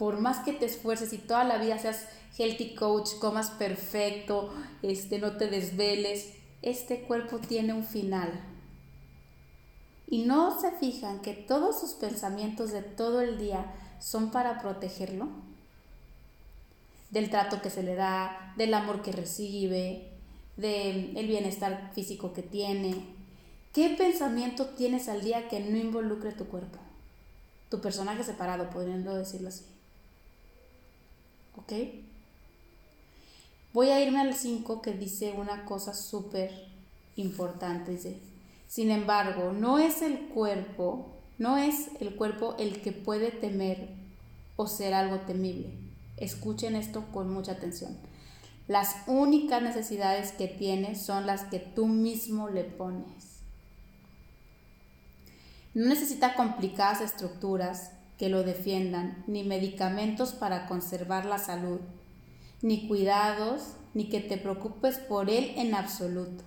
[0.00, 2.06] Por más que te esfuerces y toda la vida seas
[2.38, 6.32] healthy coach, comas perfecto, este, no te desveles,
[6.62, 8.32] este cuerpo tiene un final.
[10.06, 15.28] Y no se fijan que todos sus pensamientos de todo el día son para protegerlo.
[17.10, 20.12] Del trato que se le da, del amor que recibe,
[20.56, 23.04] del bienestar físico que tiene.
[23.74, 26.78] ¿Qué pensamiento tienes al día que no involucre tu cuerpo?
[27.68, 29.66] Tu personaje separado, podriendo decirlo así.
[33.72, 36.50] Voy a irme al 5 que dice una cosa súper
[37.16, 37.92] importante.
[37.92, 38.18] Dice,
[38.66, 41.06] sin embargo, no es el cuerpo,
[41.38, 43.88] no es el cuerpo el que puede temer
[44.56, 45.70] o ser algo temible.
[46.16, 47.96] Escuchen esto con mucha atención.
[48.68, 53.40] Las únicas necesidades que tiene son las que tú mismo le pones.
[55.74, 61.80] No necesita complicadas estructuras, que lo defiendan, ni medicamentos para conservar la salud,
[62.60, 66.44] ni cuidados, ni que te preocupes por él en absoluto.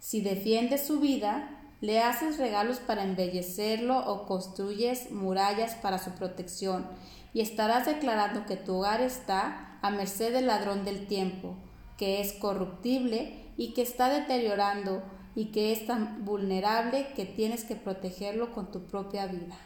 [0.00, 1.48] Si defiendes su vida,
[1.80, 6.86] le haces regalos para embellecerlo o construyes murallas para su protección
[7.32, 11.56] y estarás declarando que tu hogar está a merced del ladrón del tiempo,
[11.96, 15.02] que es corruptible y que está deteriorando
[15.34, 19.56] y que es tan vulnerable que tienes que protegerlo con tu propia vida.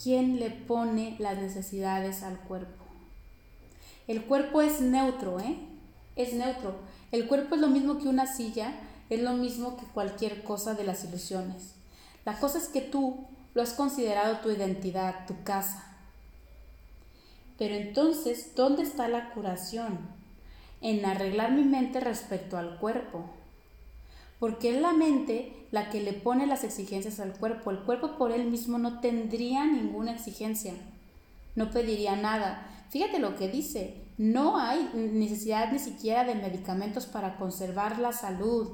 [0.00, 2.84] ¿Quién le pone las necesidades al cuerpo?
[4.06, 5.58] El cuerpo es neutro, ¿eh?
[6.16, 6.76] Es neutro.
[7.12, 8.72] El cuerpo es lo mismo que una silla,
[9.10, 11.74] es lo mismo que cualquier cosa de las ilusiones.
[12.24, 15.84] La cosa es que tú lo has considerado tu identidad, tu casa.
[17.58, 19.98] Pero entonces, ¿dónde está la curación?
[20.80, 23.24] En arreglar mi mente respecto al cuerpo
[24.38, 27.70] porque es la mente la que le pone las exigencias al cuerpo.
[27.70, 30.74] El cuerpo por él mismo no tendría ninguna exigencia,
[31.54, 32.66] no pediría nada.
[32.90, 38.68] Fíjate lo que dice, no hay necesidad ni siquiera de medicamentos para conservar la salud.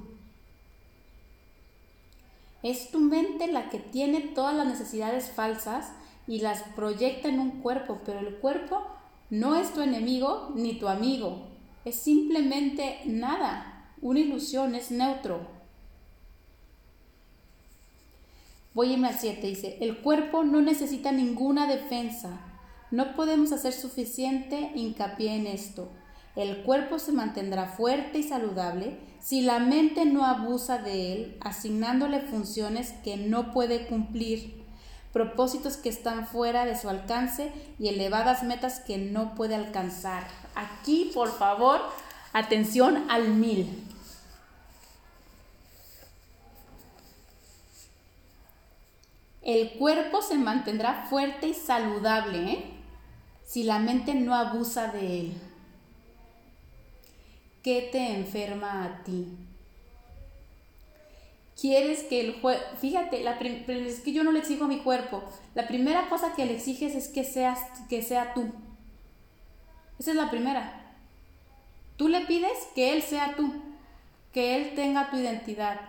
[2.62, 5.92] Es tu mente la que tiene todas las necesidades falsas
[6.26, 8.82] y las proyecta en un cuerpo, pero el cuerpo
[9.30, 11.48] no es tu enemigo ni tu amigo,
[11.84, 15.53] es simplemente nada, una ilusión, es neutro.
[18.74, 22.40] Voy a irme al 7, dice, el cuerpo no necesita ninguna defensa.
[22.90, 25.92] No podemos hacer suficiente hincapié en esto.
[26.34, 32.20] El cuerpo se mantendrá fuerte y saludable si la mente no abusa de él, asignándole
[32.20, 34.64] funciones que no puede cumplir,
[35.12, 40.26] propósitos que están fuera de su alcance y elevadas metas que no puede alcanzar.
[40.56, 41.80] Aquí, por favor,
[42.32, 43.84] atención al mil.
[49.44, 52.64] El cuerpo se mantendrá fuerte y saludable ¿eh?
[53.44, 55.34] si la mente no abusa de él.
[57.62, 59.28] ¿Qué te enferma a ti?
[61.60, 62.60] Quieres que el juego...
[62.80, 65.22] Fíjate, la es que yo no le exijo a mi cuerpo.
[65.54, 68.50] La primera cosa que le exiges es que, seas, que sea tú.
[69.98, 70.96] Esa es la primera.
[71.98, 73.52] Tú le pides que él sea tú,
[74.32, 75.80] que él tenga tu identidad.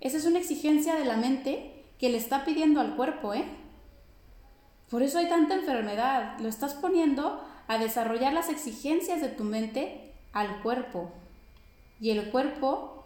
[0.00, 3.44] Esa es una exigencia de la mente que le está pidiendo al cuerpo, ¿eh?
[4.90, 6.38] Por eso hay tanta enfermedad.
[6.38, 11.10] Lo estás poniendo a desarrollar las exigencias de tu mente al cuerpo.
[12.00, 13.04] Y el cuerpo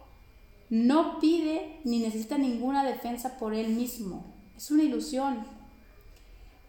[0.69, 4.25] no pide ni necesita ninguna defensa por él mismo.
[4.55, 5.43] Es una ilusión.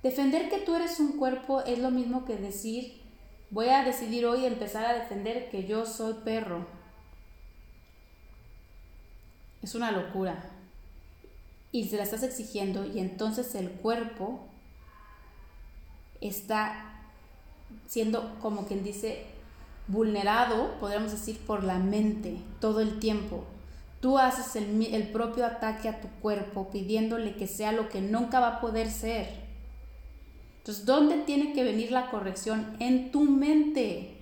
[0.03, 3.01] Defender que tú eres un cuerpo es lo mismo que decir,
[3.51, 6.67] voy a decidir hoy empezar a defender que yo soy perro.
[9.63, 10.52] Es una locura
[11.73, 14.47] y se la estás exigiendo y entonces el cuerpo
[16.21, 16.93] está
[17.87, 19.25] siendo como quien dice
[19.89, 23.45] vulnerado, podríamos decir, por la mente todo el tiempo.
[24.01, 28.41] Tú haces el, el, propio ataque a tu cuerpo pidiéndole que sea lo que nunca
[28.41, 29.29] va a poder ser.
[30.59, 32.77] Entonces, ¿dónde tiene que venir la corrección?
[32.81, 34.22] En tu mente.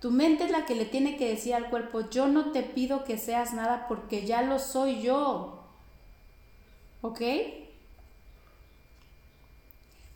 [0.00, 3.04] Tu mente es la que le tiene que decir al cuerpo, yo no te pido
[3.04, 5.62] que seas nada porque ya lo soy yo.
[7.02, 7.20] ¿Ok?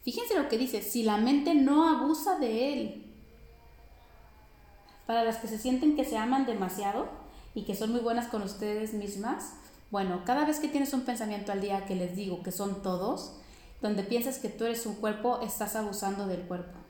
[0.02, 3.04] Fíjense lo que dice, si la mente no abusa de él.
[5.06, 7.08] Para las que se sienten que se aman demasiado
[7.54, 9.52] y que son muy buenas con ustedes mismas,
[9.90, 13.34] bueno, cada vez que tienes un pensamiento al día que les digo que son todos,
[13.82, 16.83] donde piensas que tú eres un cuerpo, estás abusando del cuerpo.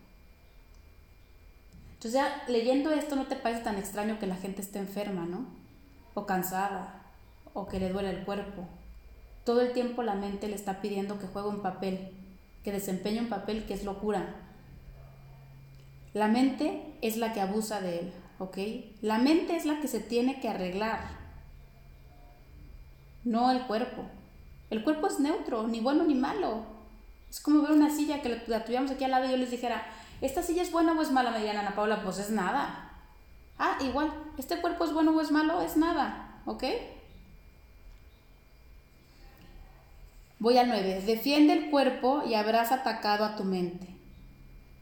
[2.04, 5.46] Entonces ya leyendo esto no te parece tan extraño que la gente esté enferma, ¿no?
[6.12, 7.00] O cansada,
[7.54, 8.68] o que le duele el cuerpo.
[9.42, 12.10] Todo el tiempo la mente le está pidiendo que juegue un papel,
[12.62, 14.34] que desempeñe un papel que es locura.
[16.12, 18.58] La mente es la que abusa de él, ¿ok?
[19.00, 21.00] La mente es la que se tiene que arreglar,
[23.24, 24.02] no el cuerpo.
[24.68, 26.66] El cuerpo es neutro, ni bueno ni malo.
[27.30, 29.86] Es como ver una silla que la tuviéramos aquí al lado y yo les dijera,
[30.24, 32.02] ¿esta silla es buena o es mala, Mariana Ana Paula?
[32.02, 32.90] Pues es nada.
[33.58, 35.60] Ah, igual, ¿este cuerpo es bueno o es malo?
[35.60, 36.64] Es nada, ¿ok?
[40.38, 41.02] Voy al 9.
[41.06, 43.86] Defiende el cuerpo y habrás atacado a tu mente,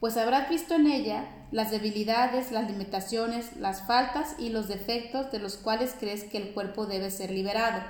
[0.01, 5.39] pues habrás visto en ella las debilidades, las limitaciones, las faltas y los defectos de
[5.39, 7.83] los cuales crees que el cuerpo debe ser liberado.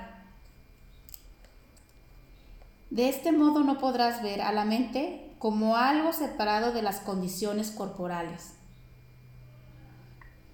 [2.89, 7.69] De este modo no podrás ver a la mente como algo separado de las condiciones
[7.69, 8.53] corporales.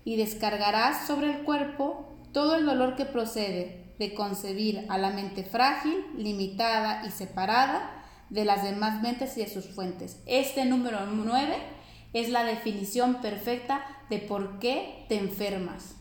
[0.04, 5.44] Y descargarás sobre el cuerpo todo el dolor que procede de concebir a la mente
[5.44, 10.24] frágil, limitada y separada de las demás mentes y de sus fuentes.
[10.26, 11.56] Este número 9
[12.14, 15.98] es la definición perfecta de por qué te enfermas.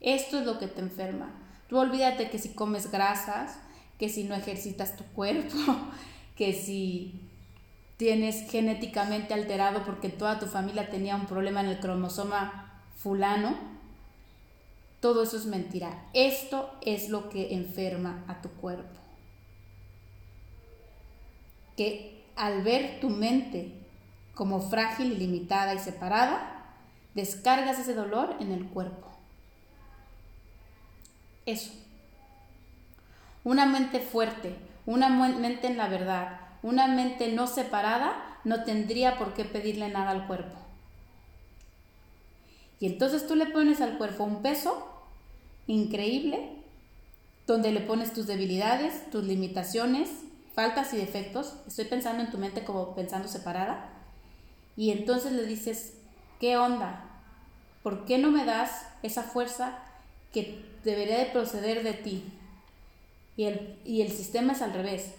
[0.00, 1.30] Esto es lo que te enferma.
[1.68, 3.60] Tú olvídate que si comes grasas,
[3.96, 5.56] que si no ejercitas tu cuerpo,
[6.36, 7.20] que si
[7.96, 13.56] tienes genéticamente alterado porque toda tu familia tenía un problema en el cromosoma fulano,
[15.00, 16.04] todo eso es mentira.
[16.14, 19.00] Esto es lo que enferma a tu cuerpo.
[21.76, 23.72] Que al ver tu mente
[24.34, 26.74] como frágil, limitada y separada,
[27.14, 29.08] descargas ese dolor en el cuerpo.
[31.44, 31.72] Eso.
[33.44, 39.34] Una mente fuerte, una mente en la verdad, una mente no separada, no tendría por
[39.34, 40.56] qué pedirle nada al cuerpo.
[42.80, 44.88] Y entonces tú le pones al cuerpo un peso
[45.68, 46.50] increíble,
[47.46, 50.08] donde le pones tus debilidades, tus limitaciones,
[50.54, 51.54] faltas y defectos.
[51.66, 53.88] Estoy pensando en tu mente como pensando separada.
[54.76, 55.94] Y entonces le dices,
[56.40, 57.04] ¿qué onda?
[57.82, 59.78] ¿Por qué no me das esa fuerza
[60.32, 62.32] que debería de proceder de ti?
[63.36, 65.14] Y el, y el sistema es al revés.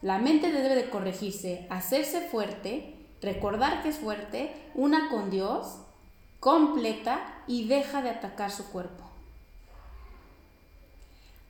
[0.00, 5.78] La mente debe de corregirse, hacerse fuerte, recordar que es fuerte, una con Dios,
[6.40, 9.04] completa y deja de atacar su cuerpo.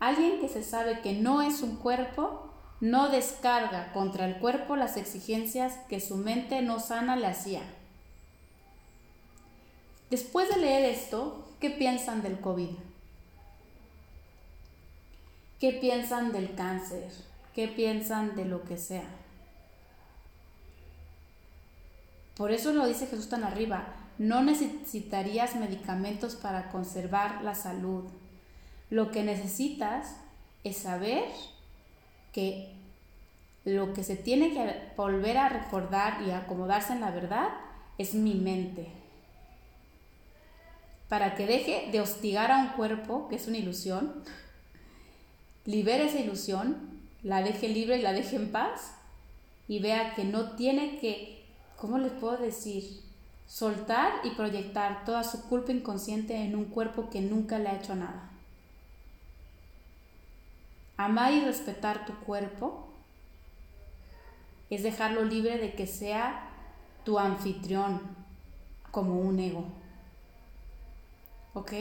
[0.00, 2.48] Alguien que se sabe que no es un cuerpo,
[2.80, 7.62] no descarga contra el cuerpo las exigencias que su mente no sana le hacía.
[10.08, 12.70] Después de leer esto, ¿qué piensan del COVID?
[15.60, 17.10] ¿Qué piensan del cáncer?
[17.54, 19.08] ¿Qué piensan de lo que sea?
[22.36, 28.04] Por eso lo dice Jesús tan arriba, no necesitarías medicamentos para conservar la salud.
[28.90, 30.14] Lo que necesitas
[30.62, 31.24] es saber
[32.32, 32.72] que
[33.64, 37.48] lo que se tiene que volver a recordar y acomodarse en la verdad
[37.98, 38.86] es mi mente.
[41.08, 44.22] Para que deje de hostigar a un cuerpo, que es una ilusión,
[45.68, 46.78] libere esa ilusión,
[47.22, 48.94] la deje libre y la deje en paz
[49.68, 51.44] y vea que no tiene que,
[51.76, 53.02] ¿cómo les puedo decir?
[53.46, 57.94] Soltar y proyectar toda su culpa inconsciente en un cuerpo que nunca le ha hecho
[57.94, 58.30] nada.
[60.96, 62.88] Amar y respetar tu cuerpo
[64.70, 66.48] es dejarlo libre de que sea
[67.04, 68.00] tu anfitrión
[68.90, 69.66] como un ego.
[71.52, 71.72] ¿Ok?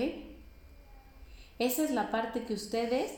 [1.58, 3.14] Esa es la parte que ustedes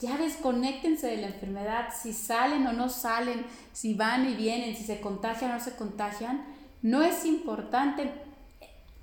[0.00, 4.84] ya desconectense de la enfermedad, si salen o no salen, si van y vienen, si
[4.84, 6.44] se contagian o no se contagian,
[6.82, 8.12] no es importante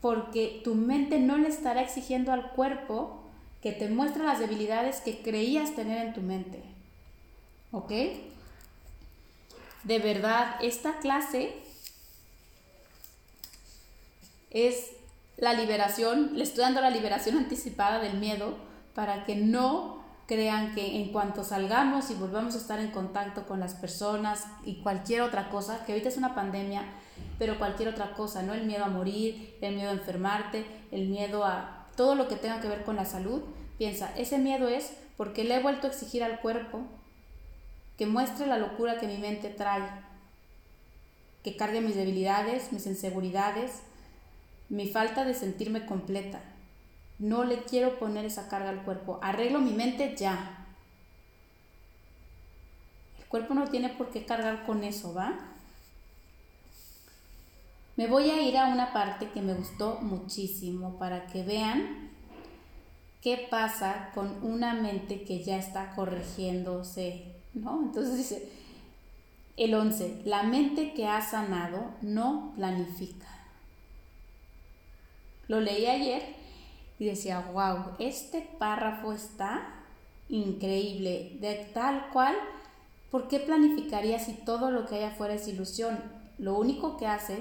[0.02, 3.24] porque tu mente no le estará exigiendo al cuerpo
[3.62, 6.62] que te muestre las debilidades que creías tener en tu mente.
[7.72, 7.92] ¿Ok?
[9.84, 11.54] De verdad, esta clase
[14.52, 14.92] es
[15.38, 18.58] la liberación, le estoy dando la liberación anticipada del miedo
[18.94, 19.93] para que no
[20.28, 24.76] crean que en cuanto salgamos y volvamos a estar en contacto con las personas y
[24.76, 26.84] cualquier otra cosa, que ahorita es una pandemia,
[27.40, 28.54] pero cualquier otra cosa, ¿no?
[28.54, 32.62] El miedo a morir, el miedo a enfermarte, el miedo a todo lo que tenga
[32.62, 33.42] que ver con la salud,
[33.78, 36.82] piensa, ese miedo es porque le he vuelto a exigir al cuerpo
[37.98, 39.88] que muestre la locura que mi mente trae,
[41.44, 43.82] que cargue mis debilidades, mis inseguridades,
[44.70, 46.40] mi falta de sentirme completa.
[47.24, 49.18] No le quiero poner esa carga al cuerpo.
[49.22, 50.66] Arreglo mi mente ya.
[53.18, 55.40] El cuerpo no tiene por qué cargar con eso, ¿va?
[57.96, 62.10] Me voy a ir a una parte que me gustó muchísimo para que vean
[63.22, 67.84] qué pasa con una mente que ya está corrigiéndose, ¿no?
[67.84, 68.50] Entonces dice,
[69.56, 73.30] el 11, la mente que ha sanado no planifica.
[75.48, 76.43] Lo leí ayer
[77.00, 79.62] y decía, wow, este párrafo está
[80.30, 82.36] increíble, de tal cual,
[83.12, 86.00] ¿por qué planificaría si todo lo que hay afuera es ilusión?
[86.38, 87.40] Lo único que hace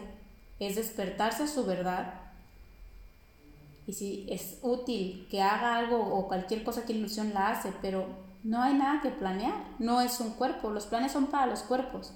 [0.58, 2.22] es despertarse a su verdad
[3.86, 8.06] y si es útil que haga algo o cualquier cosa que ilusión la hace, pero
[8.44, 12.12] no hay nada que planear, no es un cuerpo, los planes son para los cuerpos,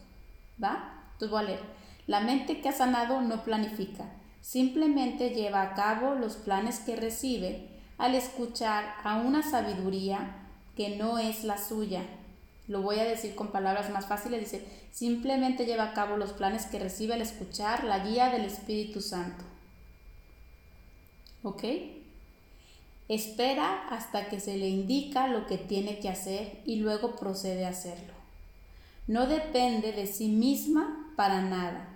[0.63, 0.93] ¿va?
[1.13, 1.61] Entonces voy a leer,
[2.07, 4.05] la mente que ha sanado no planifica,
[4.41, 7.69] simplemente lleva a cabo los planes que recibe
[7.99, 12.03] al escuchar a una sabiduría que no es la suya.
[12.69, 16.67] Lo voy a decir con palabras más fáciles, dice, simplemente lleva a cabo los planes
[16.67, 19.45] que recibe al escuchar la guía del Espíritu Santo.
[21.43, 21.65] ¿Ok?
[23.09, 27.71] Espera hasta que se le indica lo que tiene que hacer y luego procede a
[27.71, 28.15] hacerlo.
[29.07, 31.89] No depende de sí misma para nada,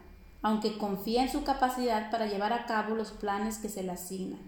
[0.42, 4.40] aunque confía en su capacidad para llevar a cabo los planes que se le asignan.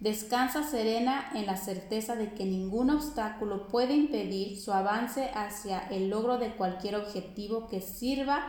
[0.00, 6.10] Descansa serena en la certeza de que ningún obstáculo puede impedir su avance hacia el
[6.10, 8.44] logro de cualquier objetivo que sirva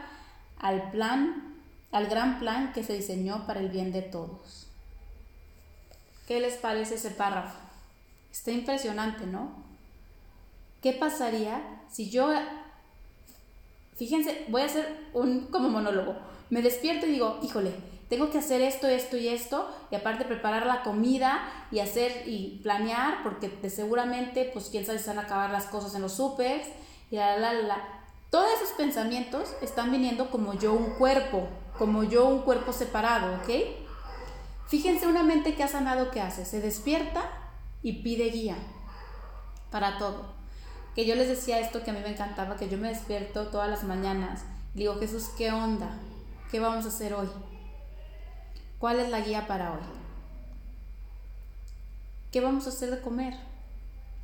[0.60, 1.56] al plan,
[1.92, 4.68] al gran plan que se diseñó para el bien de todos.
[6.28, 7.58] ¿Qué les parece ese párrafo?
[8.32, 9.52] Está impresionante, ¿no?
[10.82, 12.34] ¿Qué pasaría si yo,
[13.96, 16.16] fíjense, voy a hacer un como monólogo,
[16.50, 17.72] me despierto y digo, híjole,
[18.10, 21.42] tengo que hacer esto, esto y esto, y aparte preparar la comida
[21.72, 25.66] y hacer y planear, porque de seguramente, pues quién sabe si van a acabar las
[25.66, 26.68] cosas en los supers,
[27.10, 27.78] y la, la, la, la.
[28.30, 33.50] Todos esos pensamientos están viniendo como yo un cuerpo, como yo un cuerpo separado, ¿ok?
[34.68, 36.46] Fíjense una mente que ha sanado, ¿qué hace?
[36.46, 37.24] Se despierta
[37.82, 38.56] y pide guía
[39.72, 40.34] para todo.
[40.96, 43.70] Que yo les decía esto que a mí me encantaba, que yo me despierto todas
[43.70, 44.44] las mañanas.
[44.74, 45.98] digo, Jesús, ¿qué onda?
[46.52, 47.28] ¿Qué vamos a hacer hoy?
[48.78, 49.80] ¿Cuál es la guía para hoy?
[52.32, 53.34] ¿Qué vamos a hacer de comer?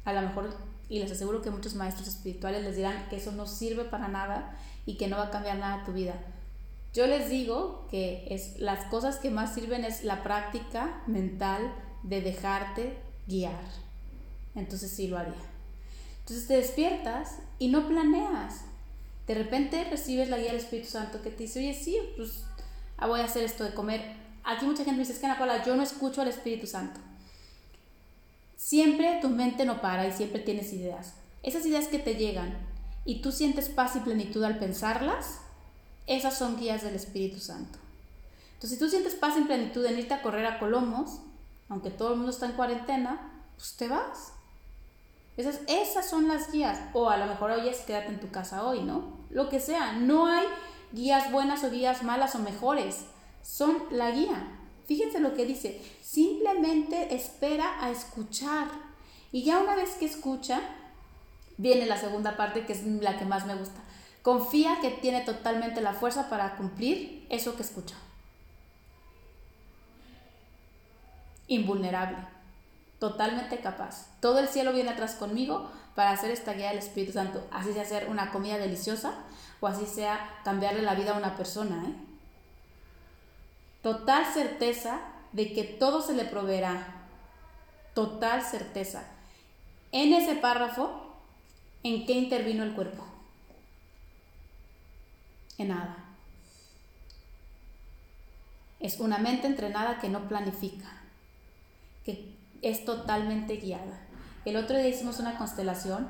[0.06, 0.56] A lo mejor,
[0.88, 4.56] y les aseguro que muchos maestros espirituales les dirán que eso no sirve para nada
[4.86, 6.14] y que no va a cambiar nada tu vida.
[6.94, 12.22] Yo les digo que es, las cosas que más sirven es la práctica mental de
[12.22, 12.98] dejarte
[13.28, 13.64] guiar.
[14.56, 15.34] Entonces sí lo haría.
[16.20, 18.66] Entonces te despiertas y no planeas.
[19.32, 22.44] De repente recibes la guía del Espíritu Santo que te dice, oye, sí, pues
[22.98, 24.02] ah, voy a hacer esto de comer.
[24.44, 27.00] Aquí mucha gente me dice, es que Ana Paula, yo no escucho al Espíritu Santo.
[28.58, 31.14] Siempre tu mente no para y siempre tienes ideas.
[31.44, 32.58] Esas ideas que te llegan
[33.06, 35.40] y tú sientes paz y plenitud al pensarlas,
[36.08, 37.80] esas son guías del Espíritu Santo.
[38.56, 41.22] Entonces, si tú sientes paz y plenitud en irte a correr a Colomos,
[41.70, 44.34] aunque todo el mundo está en cuarentena, pues te vas.
[45.38, 46.80] Esas, esas son las guías.
[46.94, 49.20] O a lo mejor hoy es quédate en tu casa hoy, ¿no?
[49.30, 49.94] Lo que sea.
[49.94, 50.46] No hay
[50.92, 53.06] guías buenas o guías malas o mejores.
[53.42, 54.60] Son la guía.
[54.86, 55.82] Fíjense lo que dice.
[56.02, 58.68] Simplemente espera a escuchar.
[59.32, 60.60] Y ya una vez que escucha,
[61.58, 63.82] viene la segunda parte que es la que más me gusta.
[64.22, 67.96] Confía que tiene totalmente la fuerza para cumplir eso que escucha.
[71.48, 72.18] Invulnerable,
[73.02, 74.06] totalmente capaz.
[74.20, 77.44] Todo el cielo viene atrás conmigo para hacer esta guía del Espíritu Santo.
[77.52, 79.16] Así sea hacer una comida deliciosa
[79.60, 81.84] o así sea cambiarle la vida a una persona.
[81.84, 81.96] ¿eh?
[83.82, 85.00] Total certeza
[85.32, 87.08] de que todo se le proveerá.
[87.96, 89.04] Total certeza.
[89.92, 91.16] En ese párrafo,
[91.82, 93.04] ¿en qué intervino el cuerpo?
[95.64, 95.96] nada.
[98.80, 100.90] Es una mente entrenada que no planifica,
[102.04, 104.00] que es totalmente guiada.
[104.46, 106.10] El otro día hicimos una constelación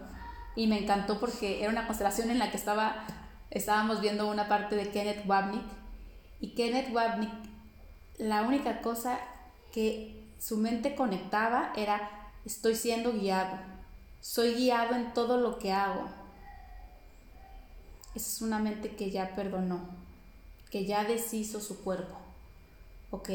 [0.56, 3.06] y me encantó porque era una constelación en la que estaba,
[3.49, 5.66] estábamos viendo una parte de Kenneth Wapnick
[6.39, 7.32] y Kenneth Wapnick,
[8.18, 9.20] la única cosa
[9.72, 12.10] que su mente conectaba era
[12.45, 13.58] estoy siendo guiado,
[14.20, 16.10] soy guiado en todo lo que hago,
[18.14, 19.80] esa es una mente que ya perdonó,
[20.70, 22.18] que ya deshizo su cuerpo.
[23.10, 23.30] ¿Ok?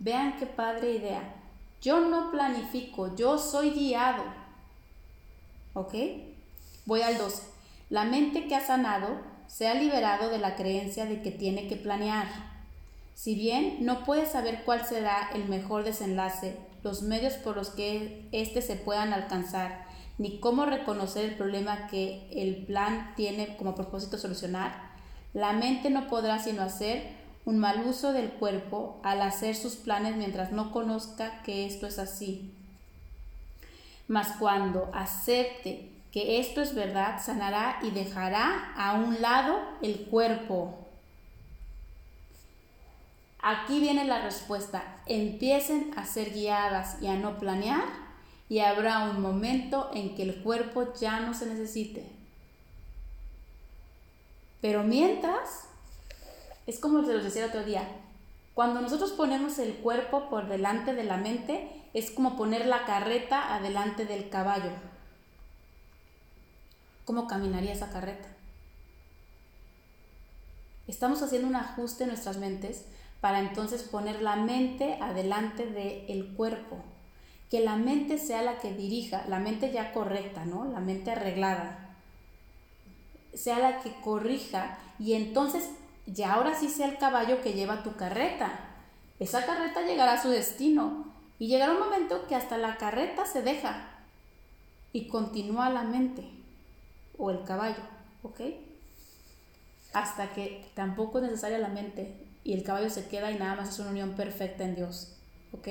[0.00, 1.34] Vean qué padre idea.
[1.80, 4.24] Yo no planifico, yo soy guiado.
[5.74, 5.94] ¿Ok?
[6.86, 7.42] Voy al 12.
[7.90, 11.76] La mente que ha sanado se ha liberado de la creencia de que tiene que
[11.76, 12.26] planear.
[13.14, 18.28] Si bien no puede saber cuál será el mejor desenlace, los medios por los que
[18.32, 19.86] éste se puedan alcanzar
[20.18, 24.90] ni cómo reconocer el problema que el plan tiene como propósito solucionar,
[25.32, 27.17] la mente no podrá sino hacer
[27.48, 31.98] un mal uso del cuerpo al hacer sus planes mientras no conozca que esto es
[31.98, 32.52] así.
[34.06, 40.78] Mas cuando acepte que esto es verdad, sanará y dejará a un lado el cuerpo.
[43.40, 44.82] Aquí viene la respuesta.
[45.06, 47.86] Empiecen a ser guiadas y a no planear
[48.50, 52.04] y habrá un momento en que el cuerpo ya no se necesite.
[54.60, 55.67] Pero mientras,
[56.68, 57.88] es como se los decía el otro día,
[58.52, 63.54] cuando nosotros ponemos el cuerpo por delante de la mente, es como poner la carreta
[63.54, 64.72] adelante del caballo.
[67.06, 68.28] ¿Cómo caminaría esa carreta?
[70.86, 72.84] Estamos haciendo un ajuste en nuestras mentes
[73.22, 76.76] para entonces poner la mente adelante del cuerpo.
[77.50, 80.66] Que la mente sea la que dirija, la mente ya correcta, ¿no?
[80.66, 81.96] La mente arreglada.
[83.32, 85.70] Sea la que corrija y entonces
[86.12, 88.60] ya ahora sí sea el caballo que lleva tu carreta.
[89.18, 91.06] Esa carreta llegará a su destino
[91.38, 93.88] y llegará un momento que hasta la carreta se deja
[94.92, 96.24] y continúa la mente
[97.16, 97.82] o el caballo,
[98.22, 98.40] ¿ok?
[99.92, 103.68] Hasta que tampoco es necesaria la mente, y el caballo se queda y nada más
[103.68, 105.12] es una unión perfecta en Dios.
[105.52, 105.68] ¿Ok?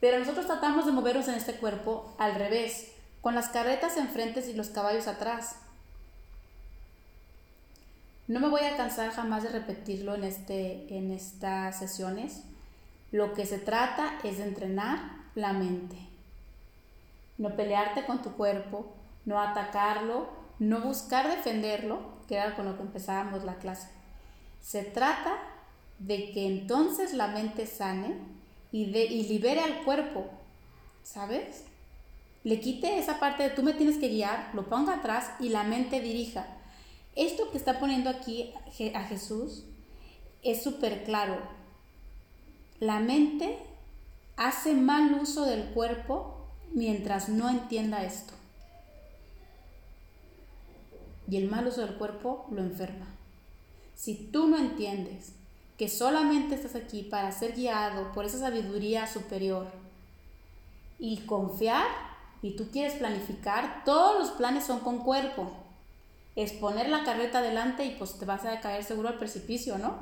[0.00, 4.52] Pero nosotros tratamos de movernos en este cuerpo al revés, con las carretas enfrente y
[4.52, 5.56] los caballos atrás.
[8.28, 12.42] No me voy a cansar jamás de repetirlo en, este, en estas sesiones.
[13.10, 14.98] Lo que se trata es de entrenar
[15.34, 15.96] la mente.
[17.38, 18.92] No pelearte con tu cuerpo,
[19.24, 23.88] no atacarlo, no buscar defenderlo, que era con lo que empezábamos la clase.
[24.60, 25.32] Se trata
[25.98, 28.14] de que entonces la mente sane
[28.72, 30.26] y, de, y libere al cuerpo,
[31.02, 31.64] ¿sabes?
[32.44, 35.62] Le quite esa parte de tú me tienes que guiar, lo ponga atrás y la
[35.62, 36.57] mente dirija.
[37.18, 38.54] Esto que está poniendo aquí
[38.94, 39.64] a Jesús
[40.44, 41.36] es súper claro.
[42.78, 43.58] La mente
[44.36, 48.34] hace mal uso del cuerpo mientras no entienda esto.
[51.28, 53.06] Y el mal uso del cuerpo lo enferma.
[53.96, 55.32] Si tú no entiendes
[55.76, 59.66] que solamente estás aquí para ser guiado por esa sabiduría superior
[61.00, 61.84] y confiar
[62.42, 65.50] y tú quieres planificar, todos los planes son con cuerpo.
[66.38, 69.96] Es poner la carreta adelante y pues te vas a caer seguro al precipicio, ¿no?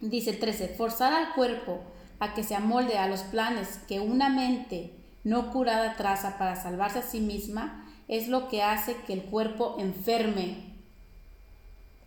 [0.00, 1.80] Dice el 13, forzar al cuerpo
[2.18, 7.00] a que se amolde a los planes que una mente no curada traza para salvarse
[7.00, 10.72] a sí misma es lo que hace que el cuerpo enferme.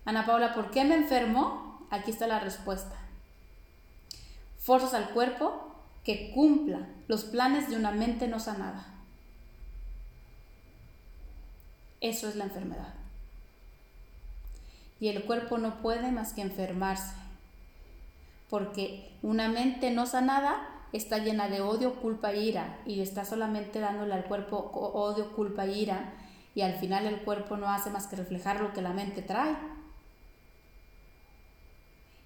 [0.05, 1.85] Ana Paula, ¿por qué me enfermo?
[1.91, 2.95] Aquí está la respuesta.
[4.57, 8.90] Forzas al cuerpo que cumpla los planes de una mente no sanada.
[12.01, 12.93] Eso es la enfermedad.
[14.99, 17.13] Y el cuerpo no puede más que enfermarse,
[18.49, 23.79] porque una mente no sanada está llena de odio, culpa e ira, y está solamente
[23.79, 26.13] dándole al cuerpo odio, culpa e ira,
[26.53, 29.55] y al final el cuerpo no hace más que reflejar lo que la mente trae.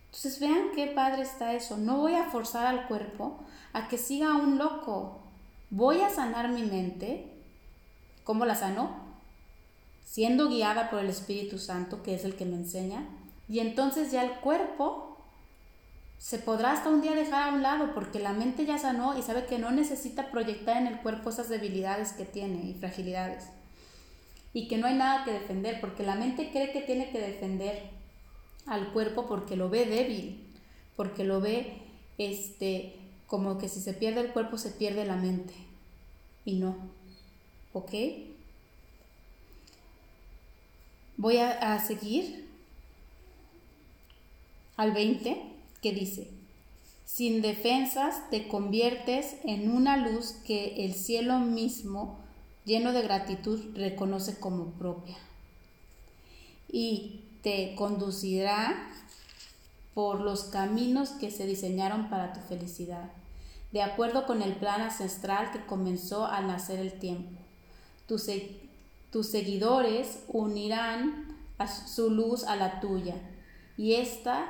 [0.07, 1.78] Entonces vean qué padre está eso.
[1.78, 3.38] No voy a forzar al cuerpo
[3.73, 5.19] a que siga un loco.
[5.69, 7.32] Voy a sanar mi mente.
[8.23, 9.05] ¿Cómo la sano?
[10.06, 13.06] Siendo guiada por el Espíritu Santo, que es el que me enseña.
[13.49, 15.18] Y entonces ya el cuerpo
[16.18, 19.22] se podrá hasta un día dejar a un lado porque la mente ya sanó y
[19.22, 23.45] sabe que no necesita proyectar en el cuerpo esas debilidades que tiene y fragilidades.
[24.53, 27.89] Y que no hay nada que defender porque la mente cree que tiene que defender
[28.66, 30.51] al cuerpo porque lo ve débil,
[30.95, 31.82] porque lo ve
[32.18, 32.95] este
[33.28, 35.53] como que si se pierde el cuerpo se pierde la mente.
[36.45, 36.76] Y no.
[37.74, 37.91] ¿Ok?
[41.18, 42.45] Voy a, seguir
[44.76, 45.41] al 20
[45.82, 46.30] que dice,
[47.05, 52.20] sin defensas te conviertes en una luz que el cielo mismo,
[52.66, 55.16] lleno de gratitud, reconoce como propia.
[56.70, 58.91] Y te conducirá
[59.93, 63.09] por los caminos que se diseñaron para tu felicidad,
[63.72, 67.39] de acuerdo con el plan ancestral que comenzó al nacer el tiempo.
[69.16, 71.38] Tus seguidores unirán
[71.88, 73.16] su luz a la tuya,
[73.78, 74.45] y ésta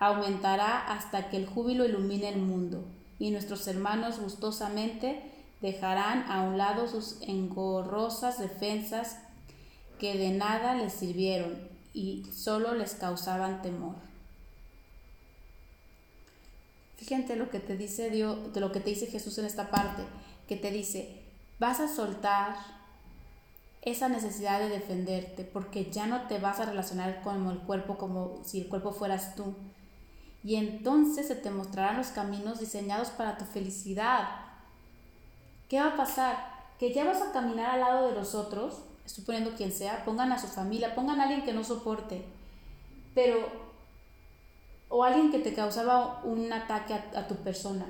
[0.00, 2.82] aumentará hasta que el júbilo ilumine el mundo,
[3.18, 5.20] y nuestros hermanos gustosamente
[5.60, 9.18] dejarán a un lado sus engorrosas defensas
[9.98, 13.96] que de nada les sirvieron y solo les causaban temor.
[16.96, 20.04] Fíjate lo que te dice Dios, de lo que te dice Jesús en esta parte,
[20.48, 21.20] que te dice,
[21.58, 22.75] vas a soltar
[23.86, 28.40] esa necesidad de defenderte, porque ya no te vas a relacionar con el cuerpo como
[28.44, 29.54] si el cuerpo fueras tú.
[30.42, 34.28] Y entonces se te mostrarán los caminos diseñados para tu felicidad.
[35.68, 36.36] ¿Qué va a pasar?
[36.80, 40.38] Que ya vas a caminar al lado de los otros, suponiendo quien sea, pongan a
[40.40, 42.24] su familia, pongan a alguien que no soporte,
[43.14, 43.48] pero,
[44.88, 47.86] o alguien que te causaba un ataque a, tu persona,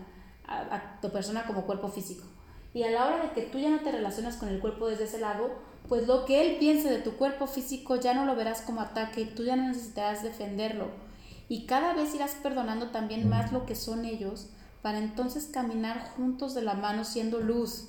[0.46, 2.35] a tu persona como cuerpo físico.
[2.76, 5.04] Y a la hora de que tú ya no te relacionas con el cuerpo desde
[5.04, 5.48] ese lado,
[5.88, 9.22] pues lo que él piense de tu cuerpo físico ya no lo verás como ataque
[9.22, 10.88] y tú ya no necesitarás defenderlo.
[11.48, 14.50] Y cada vez irás perdonando también más lo que son ellos
[14.82, 17.88] para entonces caminar juntos de la mano siendo luz.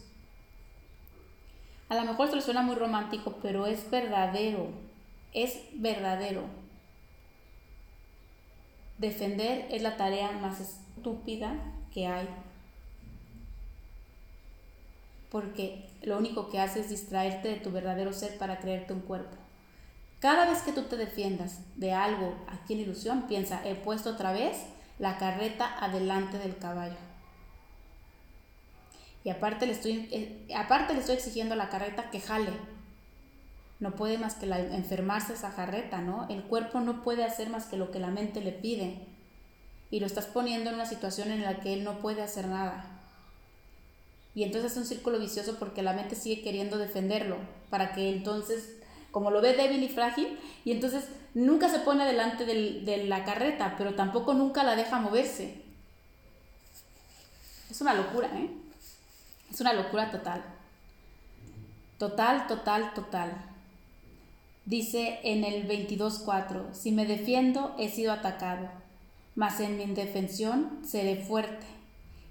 [1.90, 4.70] A lo mejor esto suena muy romántico, pero es verdadero,
[5.34, 6.44] es verdadero.
[9.00, 11.58] Defender es la tarea más estúpida
[11.94, 12.30] que hay
[15.32, 19.36] porque lo único que hace es distraerte de tu verdadero ser para creerte un cuerpo.
[20.20, 24.32] Cada vez que tú te defiendas de algo aquí en ilusión, piensa, he puesto otra
[24.32, 24.58] vez
[25.00, 26.96] la carreta adelante del caballo.
[29.24, 32.52] Y aparte le estoy, eh, aparte le estoy exigiendo a la carreta que jale.
[33.80, 36.28] No puede más que enfermarse esa carreta, ¿no?
[36.30, 39.06] El cuerpo no puede hacer más que lo que la mente le pide.
[39.92, 42.97] Y lo estás poniendo en una situación en la que él no puede hacer nada.
[44.38, 47.38] Y entonces es un círculo vicioso porque la mente sigue queriendo defenderlo,
[47.72, 48.76] para que entonces,
[49.10, 53.74] como lo ve débil y frágil, y entonces nunca se pone delante de la carreta,
[53.80, 55.64] pero tampoco nunca la deja moverse.
[57.72, 58.52] Es una locura, ¿eh?
[59.52, 60.46] Es una locura total.
[61.98, 63.32] Total, total, total.
[64.66, 68.70] Dice en el 22.4, si me defiendo he sido atacado,
[69.34, 71.77] mas en mi indefensión seré fuerte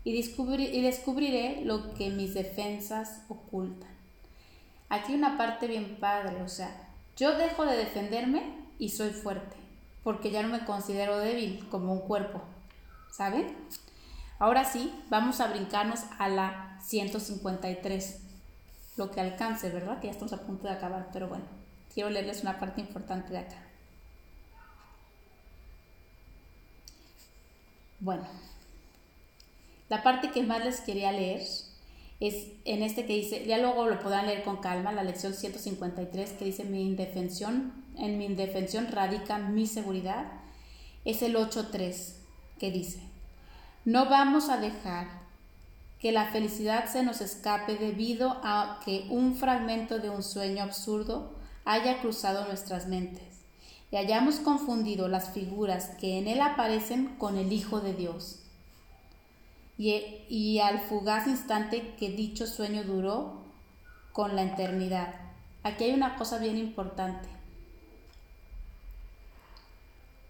[0.06, 3.90] y, descubriré lo que mis defensas ocultan.
[4.88, 9.56] Aquí una parte bien padre, o sea, yo dejo de defenderme y soy fuerte,
[10.04, 12.40] porque ya no me considero débil como un cuerpo,
[13.10, 13.52] ¿saben?
[14.38, 18.20] Ahora sí, vamos a brincarnos a la 153,
[18.96, 19.98] lo que alcance, ¿verdad?
[19.98, 21.46] Que ya estamos a punto de acabar, pero bueno,
[21.92, 23.56] quiero leerles una parte importante de acá.
[27.98, 28.22] Bueno,
[29.88, 31.42] la parte que más les quería leer
[32.18, 36.32] es en este que dice, ya luego lo podrán leer con calma, la lección 153
[36.32, 40.24] que dice mi indefensión, en mi indefensión radica mi seguridad,
[41.04, 42.14] es el 8.3
[42.58, 43.00] que dice,
[43.84, 45.26] no vamos a dejar
[46.00, 51.34] que la felicidad se nos escape debido a que un fragmento de un sueño absurdo
[51.64, 53.44] haya cruzado nuestras mentes
[53.90, 58.40] y hayamos confundido las figuras que en él aparecen con el Hijo de Dios
[59.78, 63.42] y, al fugaz instante que dicho sueño duró
[64.12, 65.14] con la eternidad.
[65.62, 67.28] Aquí hay una cosa bien importante.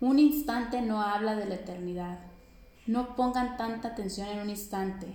[0.00, 2.18] Un instante no habla de la eternidad.
[2.86, 5.06] No pongan tanta atención en un instante.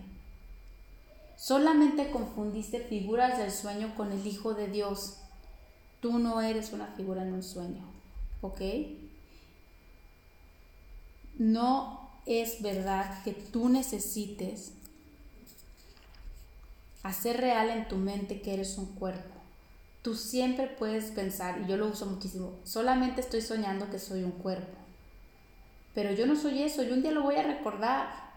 [1.37, 5.17] Solamente confundiste figuras del sueño con el Hijo de Dios.
[5.99, 7.83] Tú no eres una figura en un sueño.
[8.41, 8.61] ¿Ok?
[11.37, 14.73] No es verdad que tú necesites
[17.03, 19.35] hacer real en tu mente que eres un cuerpo.
[20.01, 24.31] Tú siempre puedes pensar, y yo lo uso muchísimo, solamente estoy soñando que soy un
[24.31, 24.77] cuerpo.
[25.93, 28.31] Pero yo no soy eso, y un día lo voy a recordar.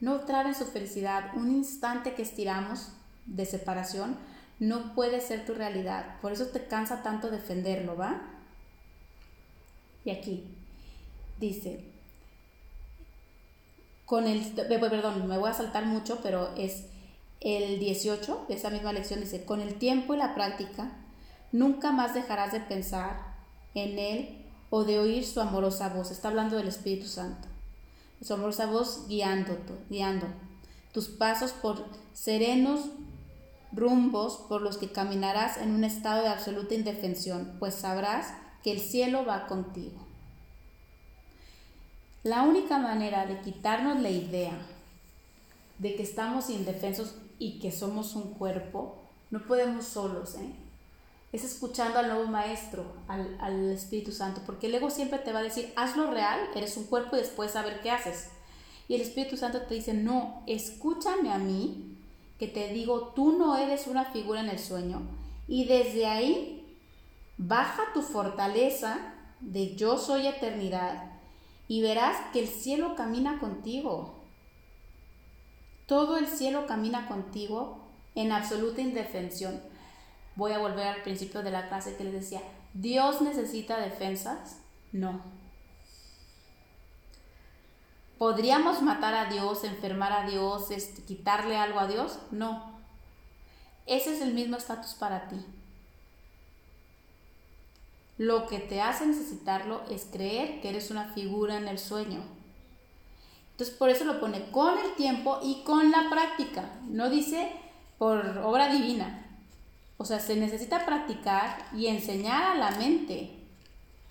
[0.00, 1.34] No traben su felicidad.
[1.34, 2.92] Un instante que estiramos
[3.26, 4.16] de separación
[4.58, 6.20] no puede ser tu realidad.
[6.20, 8.20] Por eso te cansa tanto defenderlo, ¿va?
[10.04, 10.44] Y aquí
[11.38, 11.84] dice,
[14.08, 16.86] con el, perdón, me voy a saltar mucho, pero es
[17.40, 20.90] el 18 de esa misma lección, dice, con el tiempo y la práctica,
[21.52, 23.36] nunca más dejarás de pensar
[23.74, 26.10] en Él o de oír su amorosa voz.
[26.10, 27.48] Está hablando del Espíritu Santo.
[28.22, 29.58] Su amorosa voz guiando,
[29.90, 30.26] guiando
[30.94, 31.84] tus pasos por
[32.14, 32.86] serenos
[33.72, 38.32] rumbos por los que caminarás en un estado de absoluta indefensión, pues sabrás
[38.64, 40.07] que el cielo va contigo.
[42.24, 44.58] La única manera de quitarnos la idea
[45.78, 48.96] de que estamos indefensos y que somos un cuerpo,
[49.30, 50.52] no podemos solos, ¿eh?
[51.32, 55.40] es escuchando al nuevo maestro, al, al, Espíritu Santo, porque el ego siempre te va
[55.40, 58.30] a decir, hazlo real, eres un cuerpo y después a ver qué haces.
[58.88, 61.96] Y el Espíritu Santo te dice, no, escúchame a mí,
[62.38, 65.02] que te digo, tú no eres una figura en el sueño,
[65.46, 66.76] y desde ahí
[67.36, 71.17] baja tu fortaleza de yo soy eternidad
[71.68, 74.14] y verás que el cielo camina contigo.
[75.86, 79.60] Todo el cielo camina contigo en absoluta indefensión.
[80.34, 82.40] voy a volver al principio de la clase que les decía,
[82.72, 84.60] ¿Dios necesita defensas?
[84.92, 85.20] No.
[88.18, 92.18] ¿Podríamos matar a Dios, enfermar a Dios, este, quitarle algo a Dios?
[92.30, 92.78] No.
[93.86, 95.44] Ese es el mismo estatus para ti.
[98.18, 102.22] Lo que te hace necesitarlo es creer que eres una figura en el sueño.
[103.52, 106.78] Entonces por eso lo pone con el tiempo y con la práctica.
[106.88, 107.50] No dice
[107.96, 109.24] por obra divina.
[109.96, 113.38] O sea, se necesita practicar y enseñar a la mente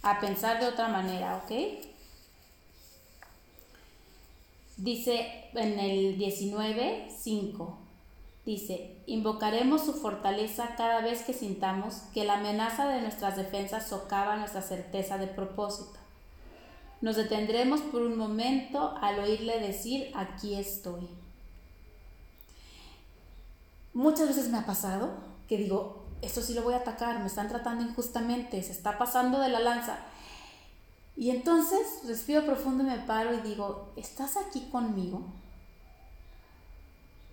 [0.01, 1.51] a pensar de otra manera, ¿ok?
[4.77, 7.86] Dice en el 19.5,
[8.47, 14.37] dice, invocaremos su fortaleza cada vez que sintamos que la amenaza de nuestras defensas socava
[14.37, 15.99] nuestra certeza de propósito.
[17.01, 21.09] Nos detendremos por un momento al oírle decir, aquí estoy.
[23.93, 25.09] Muchas veces me ha pasado
[25.49, 29.41] que digo, esto sí lo voy a atacar, me están tratando injustamente, se está pasando
[29.41, 29.99] de la lanza.
[31.17, 35.25] Y entonces respiro profundo y me paro y digo, ¿estás aquí conmigo?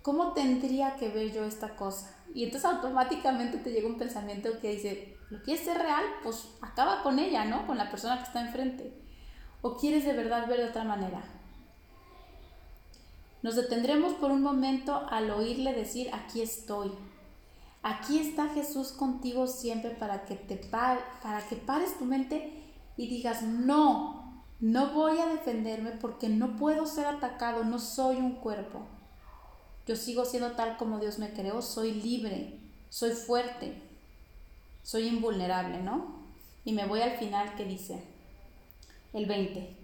[0.05, 2.15] ¿Cómo tendría que ver yo esta cosa?
[2.31, 6.03] Y entonces automáticamente te llega un pensamiento que dice, ¿lo quieres ser real?
[6.21, 7.65] Pues acaba con ella, ¿no?
[7.65, 9.01] Con la persona que está enfrente.
[9.63, 11.23] ¿O quieres de verdad ver de otra manera?
[13.41, 16.91] Nos detendremos por un momento al oírle decir, aquí estoy.
[17.81, 22.63] Aquí está Jesús contigo siempre para que te para que pares tu mente
[22.95, 28.35] y digas, no, no voy a defenderme porque no puedo ser atacado, no soy un
[28.35, 28.85] cuerpo.
[29.87, 32.57] Yo sigo siendo tal como Dios me creó, soy libre,
[32.89, 33.75] soy fuerte,
[34.81, 36.23] soy invulnerable, ¿no?
[36.63, 38.03] Y me voy al final que dice,
[39.13, 39.75] el 20,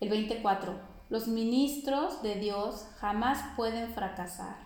[0.00, 0.94] el 24.
[1.10, 4.56] Los ministros de Dios jamás pueden fracasar,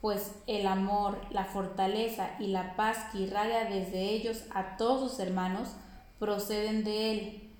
[0.00, 5.18] pues el amor, la fortaleza y la paz que irradia desde ellos a todos sus
[5.18, 5.70] hermanos
[6.20, 7.50] proceden de Él.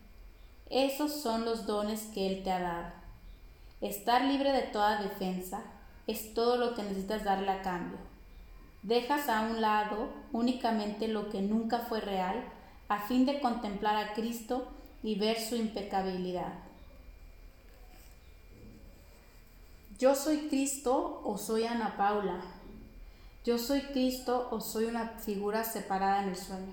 [0.71, 2.93] Esos son los dones que Él te ha dado.
[3.81, 5.63] Estar libre de toda defensa
[6.09, 7.99] es todo lo que necesitas darle a cambio.
[8.83, 12.43] Dejas a un lado únicamente lo que nunca fue real
[12.89, 14.67] a fin de contemplar a Cristo
[15.03, 16.55] y ver su impecabilidad.
[19.99, 22.41] Yo soy Cristo o soy Ana Paula.
[23.45, 26.73] Yo soy Cristo o soy una figura separada en el sueño.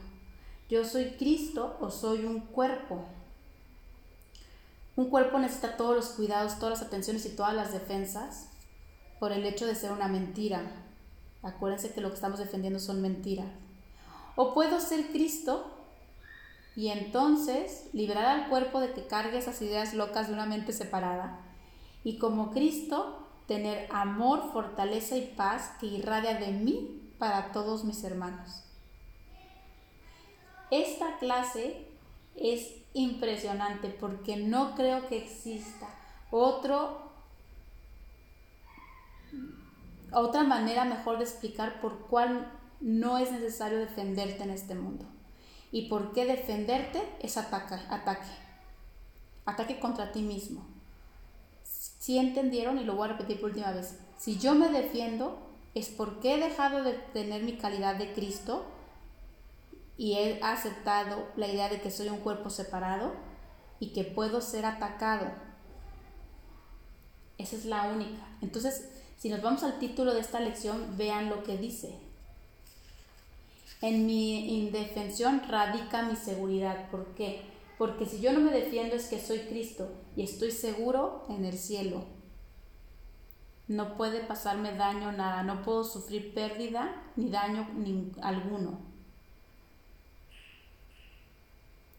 [0.70, 3.04] Yo soy Cristo o soy un cuerpo.
[4.96, 8.55] Un cuerpo necesita todos los cuidados, todas las atenciones y todas las defensas
[9.20, 10.62] por el hecho de ser una mentira.
[11.44, 13.48] Acuérdense que lo que estamos defendiendo son mentiras.
[14.36, 15.72] O puedo ser Cristo
[16.76, 21.40] y entonces liberar al cuerpo de que cargue esas ideas locas de una mente separada
[22.04, 28.04] y como Cristo tener amor, fortaleza y paz que irradia de mí para todos mis
[28.04, 28.64] hermanos.
[30.72, 31.88] Esta clase
[32.36, 35.88] es impresionante porque no creo que exista
[36.32, 37.05] otro
[40.12, 42.52] otra manera mejor de explicar por cuál
[42.82, 45.06] no es necesario defenderte en este mundo
[45.72, 48.28] y por qué defenderte es ataque, ataque,
[49.46, 50.76] ataque contra ti mismo
[52.06, 55.40] si entendieron, y lo voy a repetir por última vez, si yo me defiendo
[55.74, 58.64] es porque he dejado de tener mi calidad de Cristo
[59.98, 63.14] y he aceptado la idea de que soy un cuerpo separado
[63.80, 65.32] y que puedo ser atacado.
[67.40, 68.24] Esa es la única.
[68.40, 71.98] Entonces, si nos vamos al título de esta lección, vean lo que dice.
[73.82, 76.90] En mi indefensión radica mi seguridad.
[76.90, 77.42] ¿Por qué?
[77.78, 81.58] Porque si yo no me defiendo es que soy Cristo y estoy seguro en el
[81.58, 82.06] cielo.
[83.68, 87.68] No puede pasarme daño nada, no puedo sufrir pérdida ni daño
[88.22, 88.80] alguno.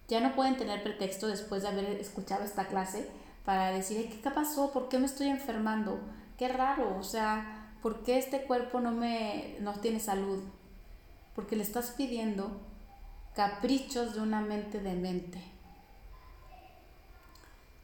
[0.09, 3.09] Ya no pueden tener pretexto después de haber escuchado esta clase
[3.45, 4.73] para decir, ¿qué pasó?
[4.73, 5.99] ¿Por qué me estoy enfermando?
[6.39, 10.43] Qué raro, o sea, ¿por qué este cuerpo no me no tiene salud?
[11.35, 12.61] Porque le estás pidiendo
[13.35, 15.57] caprichos de una mente demente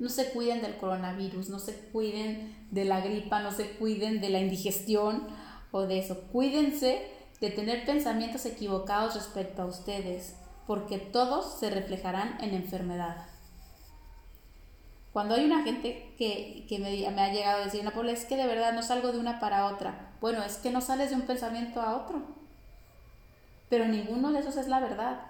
[0.02, 4.30] no se cuiden del coronavirus, no se cuiden de la gripa, no se cuiden de
[4.30, 5.28] la indigestión
[5.70, 6.22] o de eso.
[6.32, 7.06] Cuídense
[7.40, 10.34] de tener pensamientos equivocados respecto a ustedes,
[10.66, 13.28] porque todos se reflejarán en enfermedad.
[15.12, 18.72] Cuando hay una gente que, me, ha llegado a decir, no, es que de verdad
[18.72, 20.14] no salgo de una para otra.
[20.20, 22.22] Bueno, es que no sales de un pensamiento a otro.
[23.68, 25.20] Pero ninguno de esos es la verdad.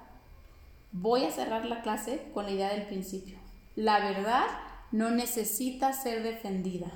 [0.92, 3.38] Voy a cerrar la clase con la idea del principio.
[3.74, 4.44] La verdad
[4.92, 6.88] no necesita ser defendida.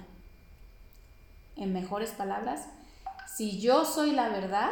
[1.57, 2.68] En mejores palabras,
[3.26, 4.70] si yo soy la verdad,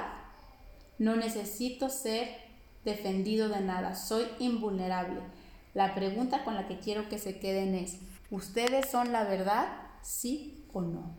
[0.97, 2.29] No necesito ser
[2.85, 5.21] defendido de nada, soy invulnerable.
[5.75, 7.99] La pregunta con la que quiero que se queden es,
[8.31, 9.66] ¿ustedes son la verdad?
[10.03, 11.16] ¿Sí o no?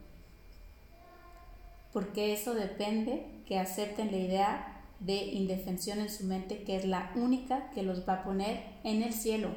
[1.92, 7.12] Porque eso depende que acepten la idea de indefensión en su mente, que es la
[7.16, 9.50] única que los va a poner en el cielo,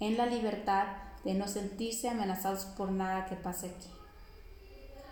[0.00, 0.86] en la libertad
[1.24, 3.88] de no sentirse amenazados por nada que pase aquí.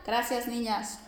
[0.05, 0.99] Gracias, niñas.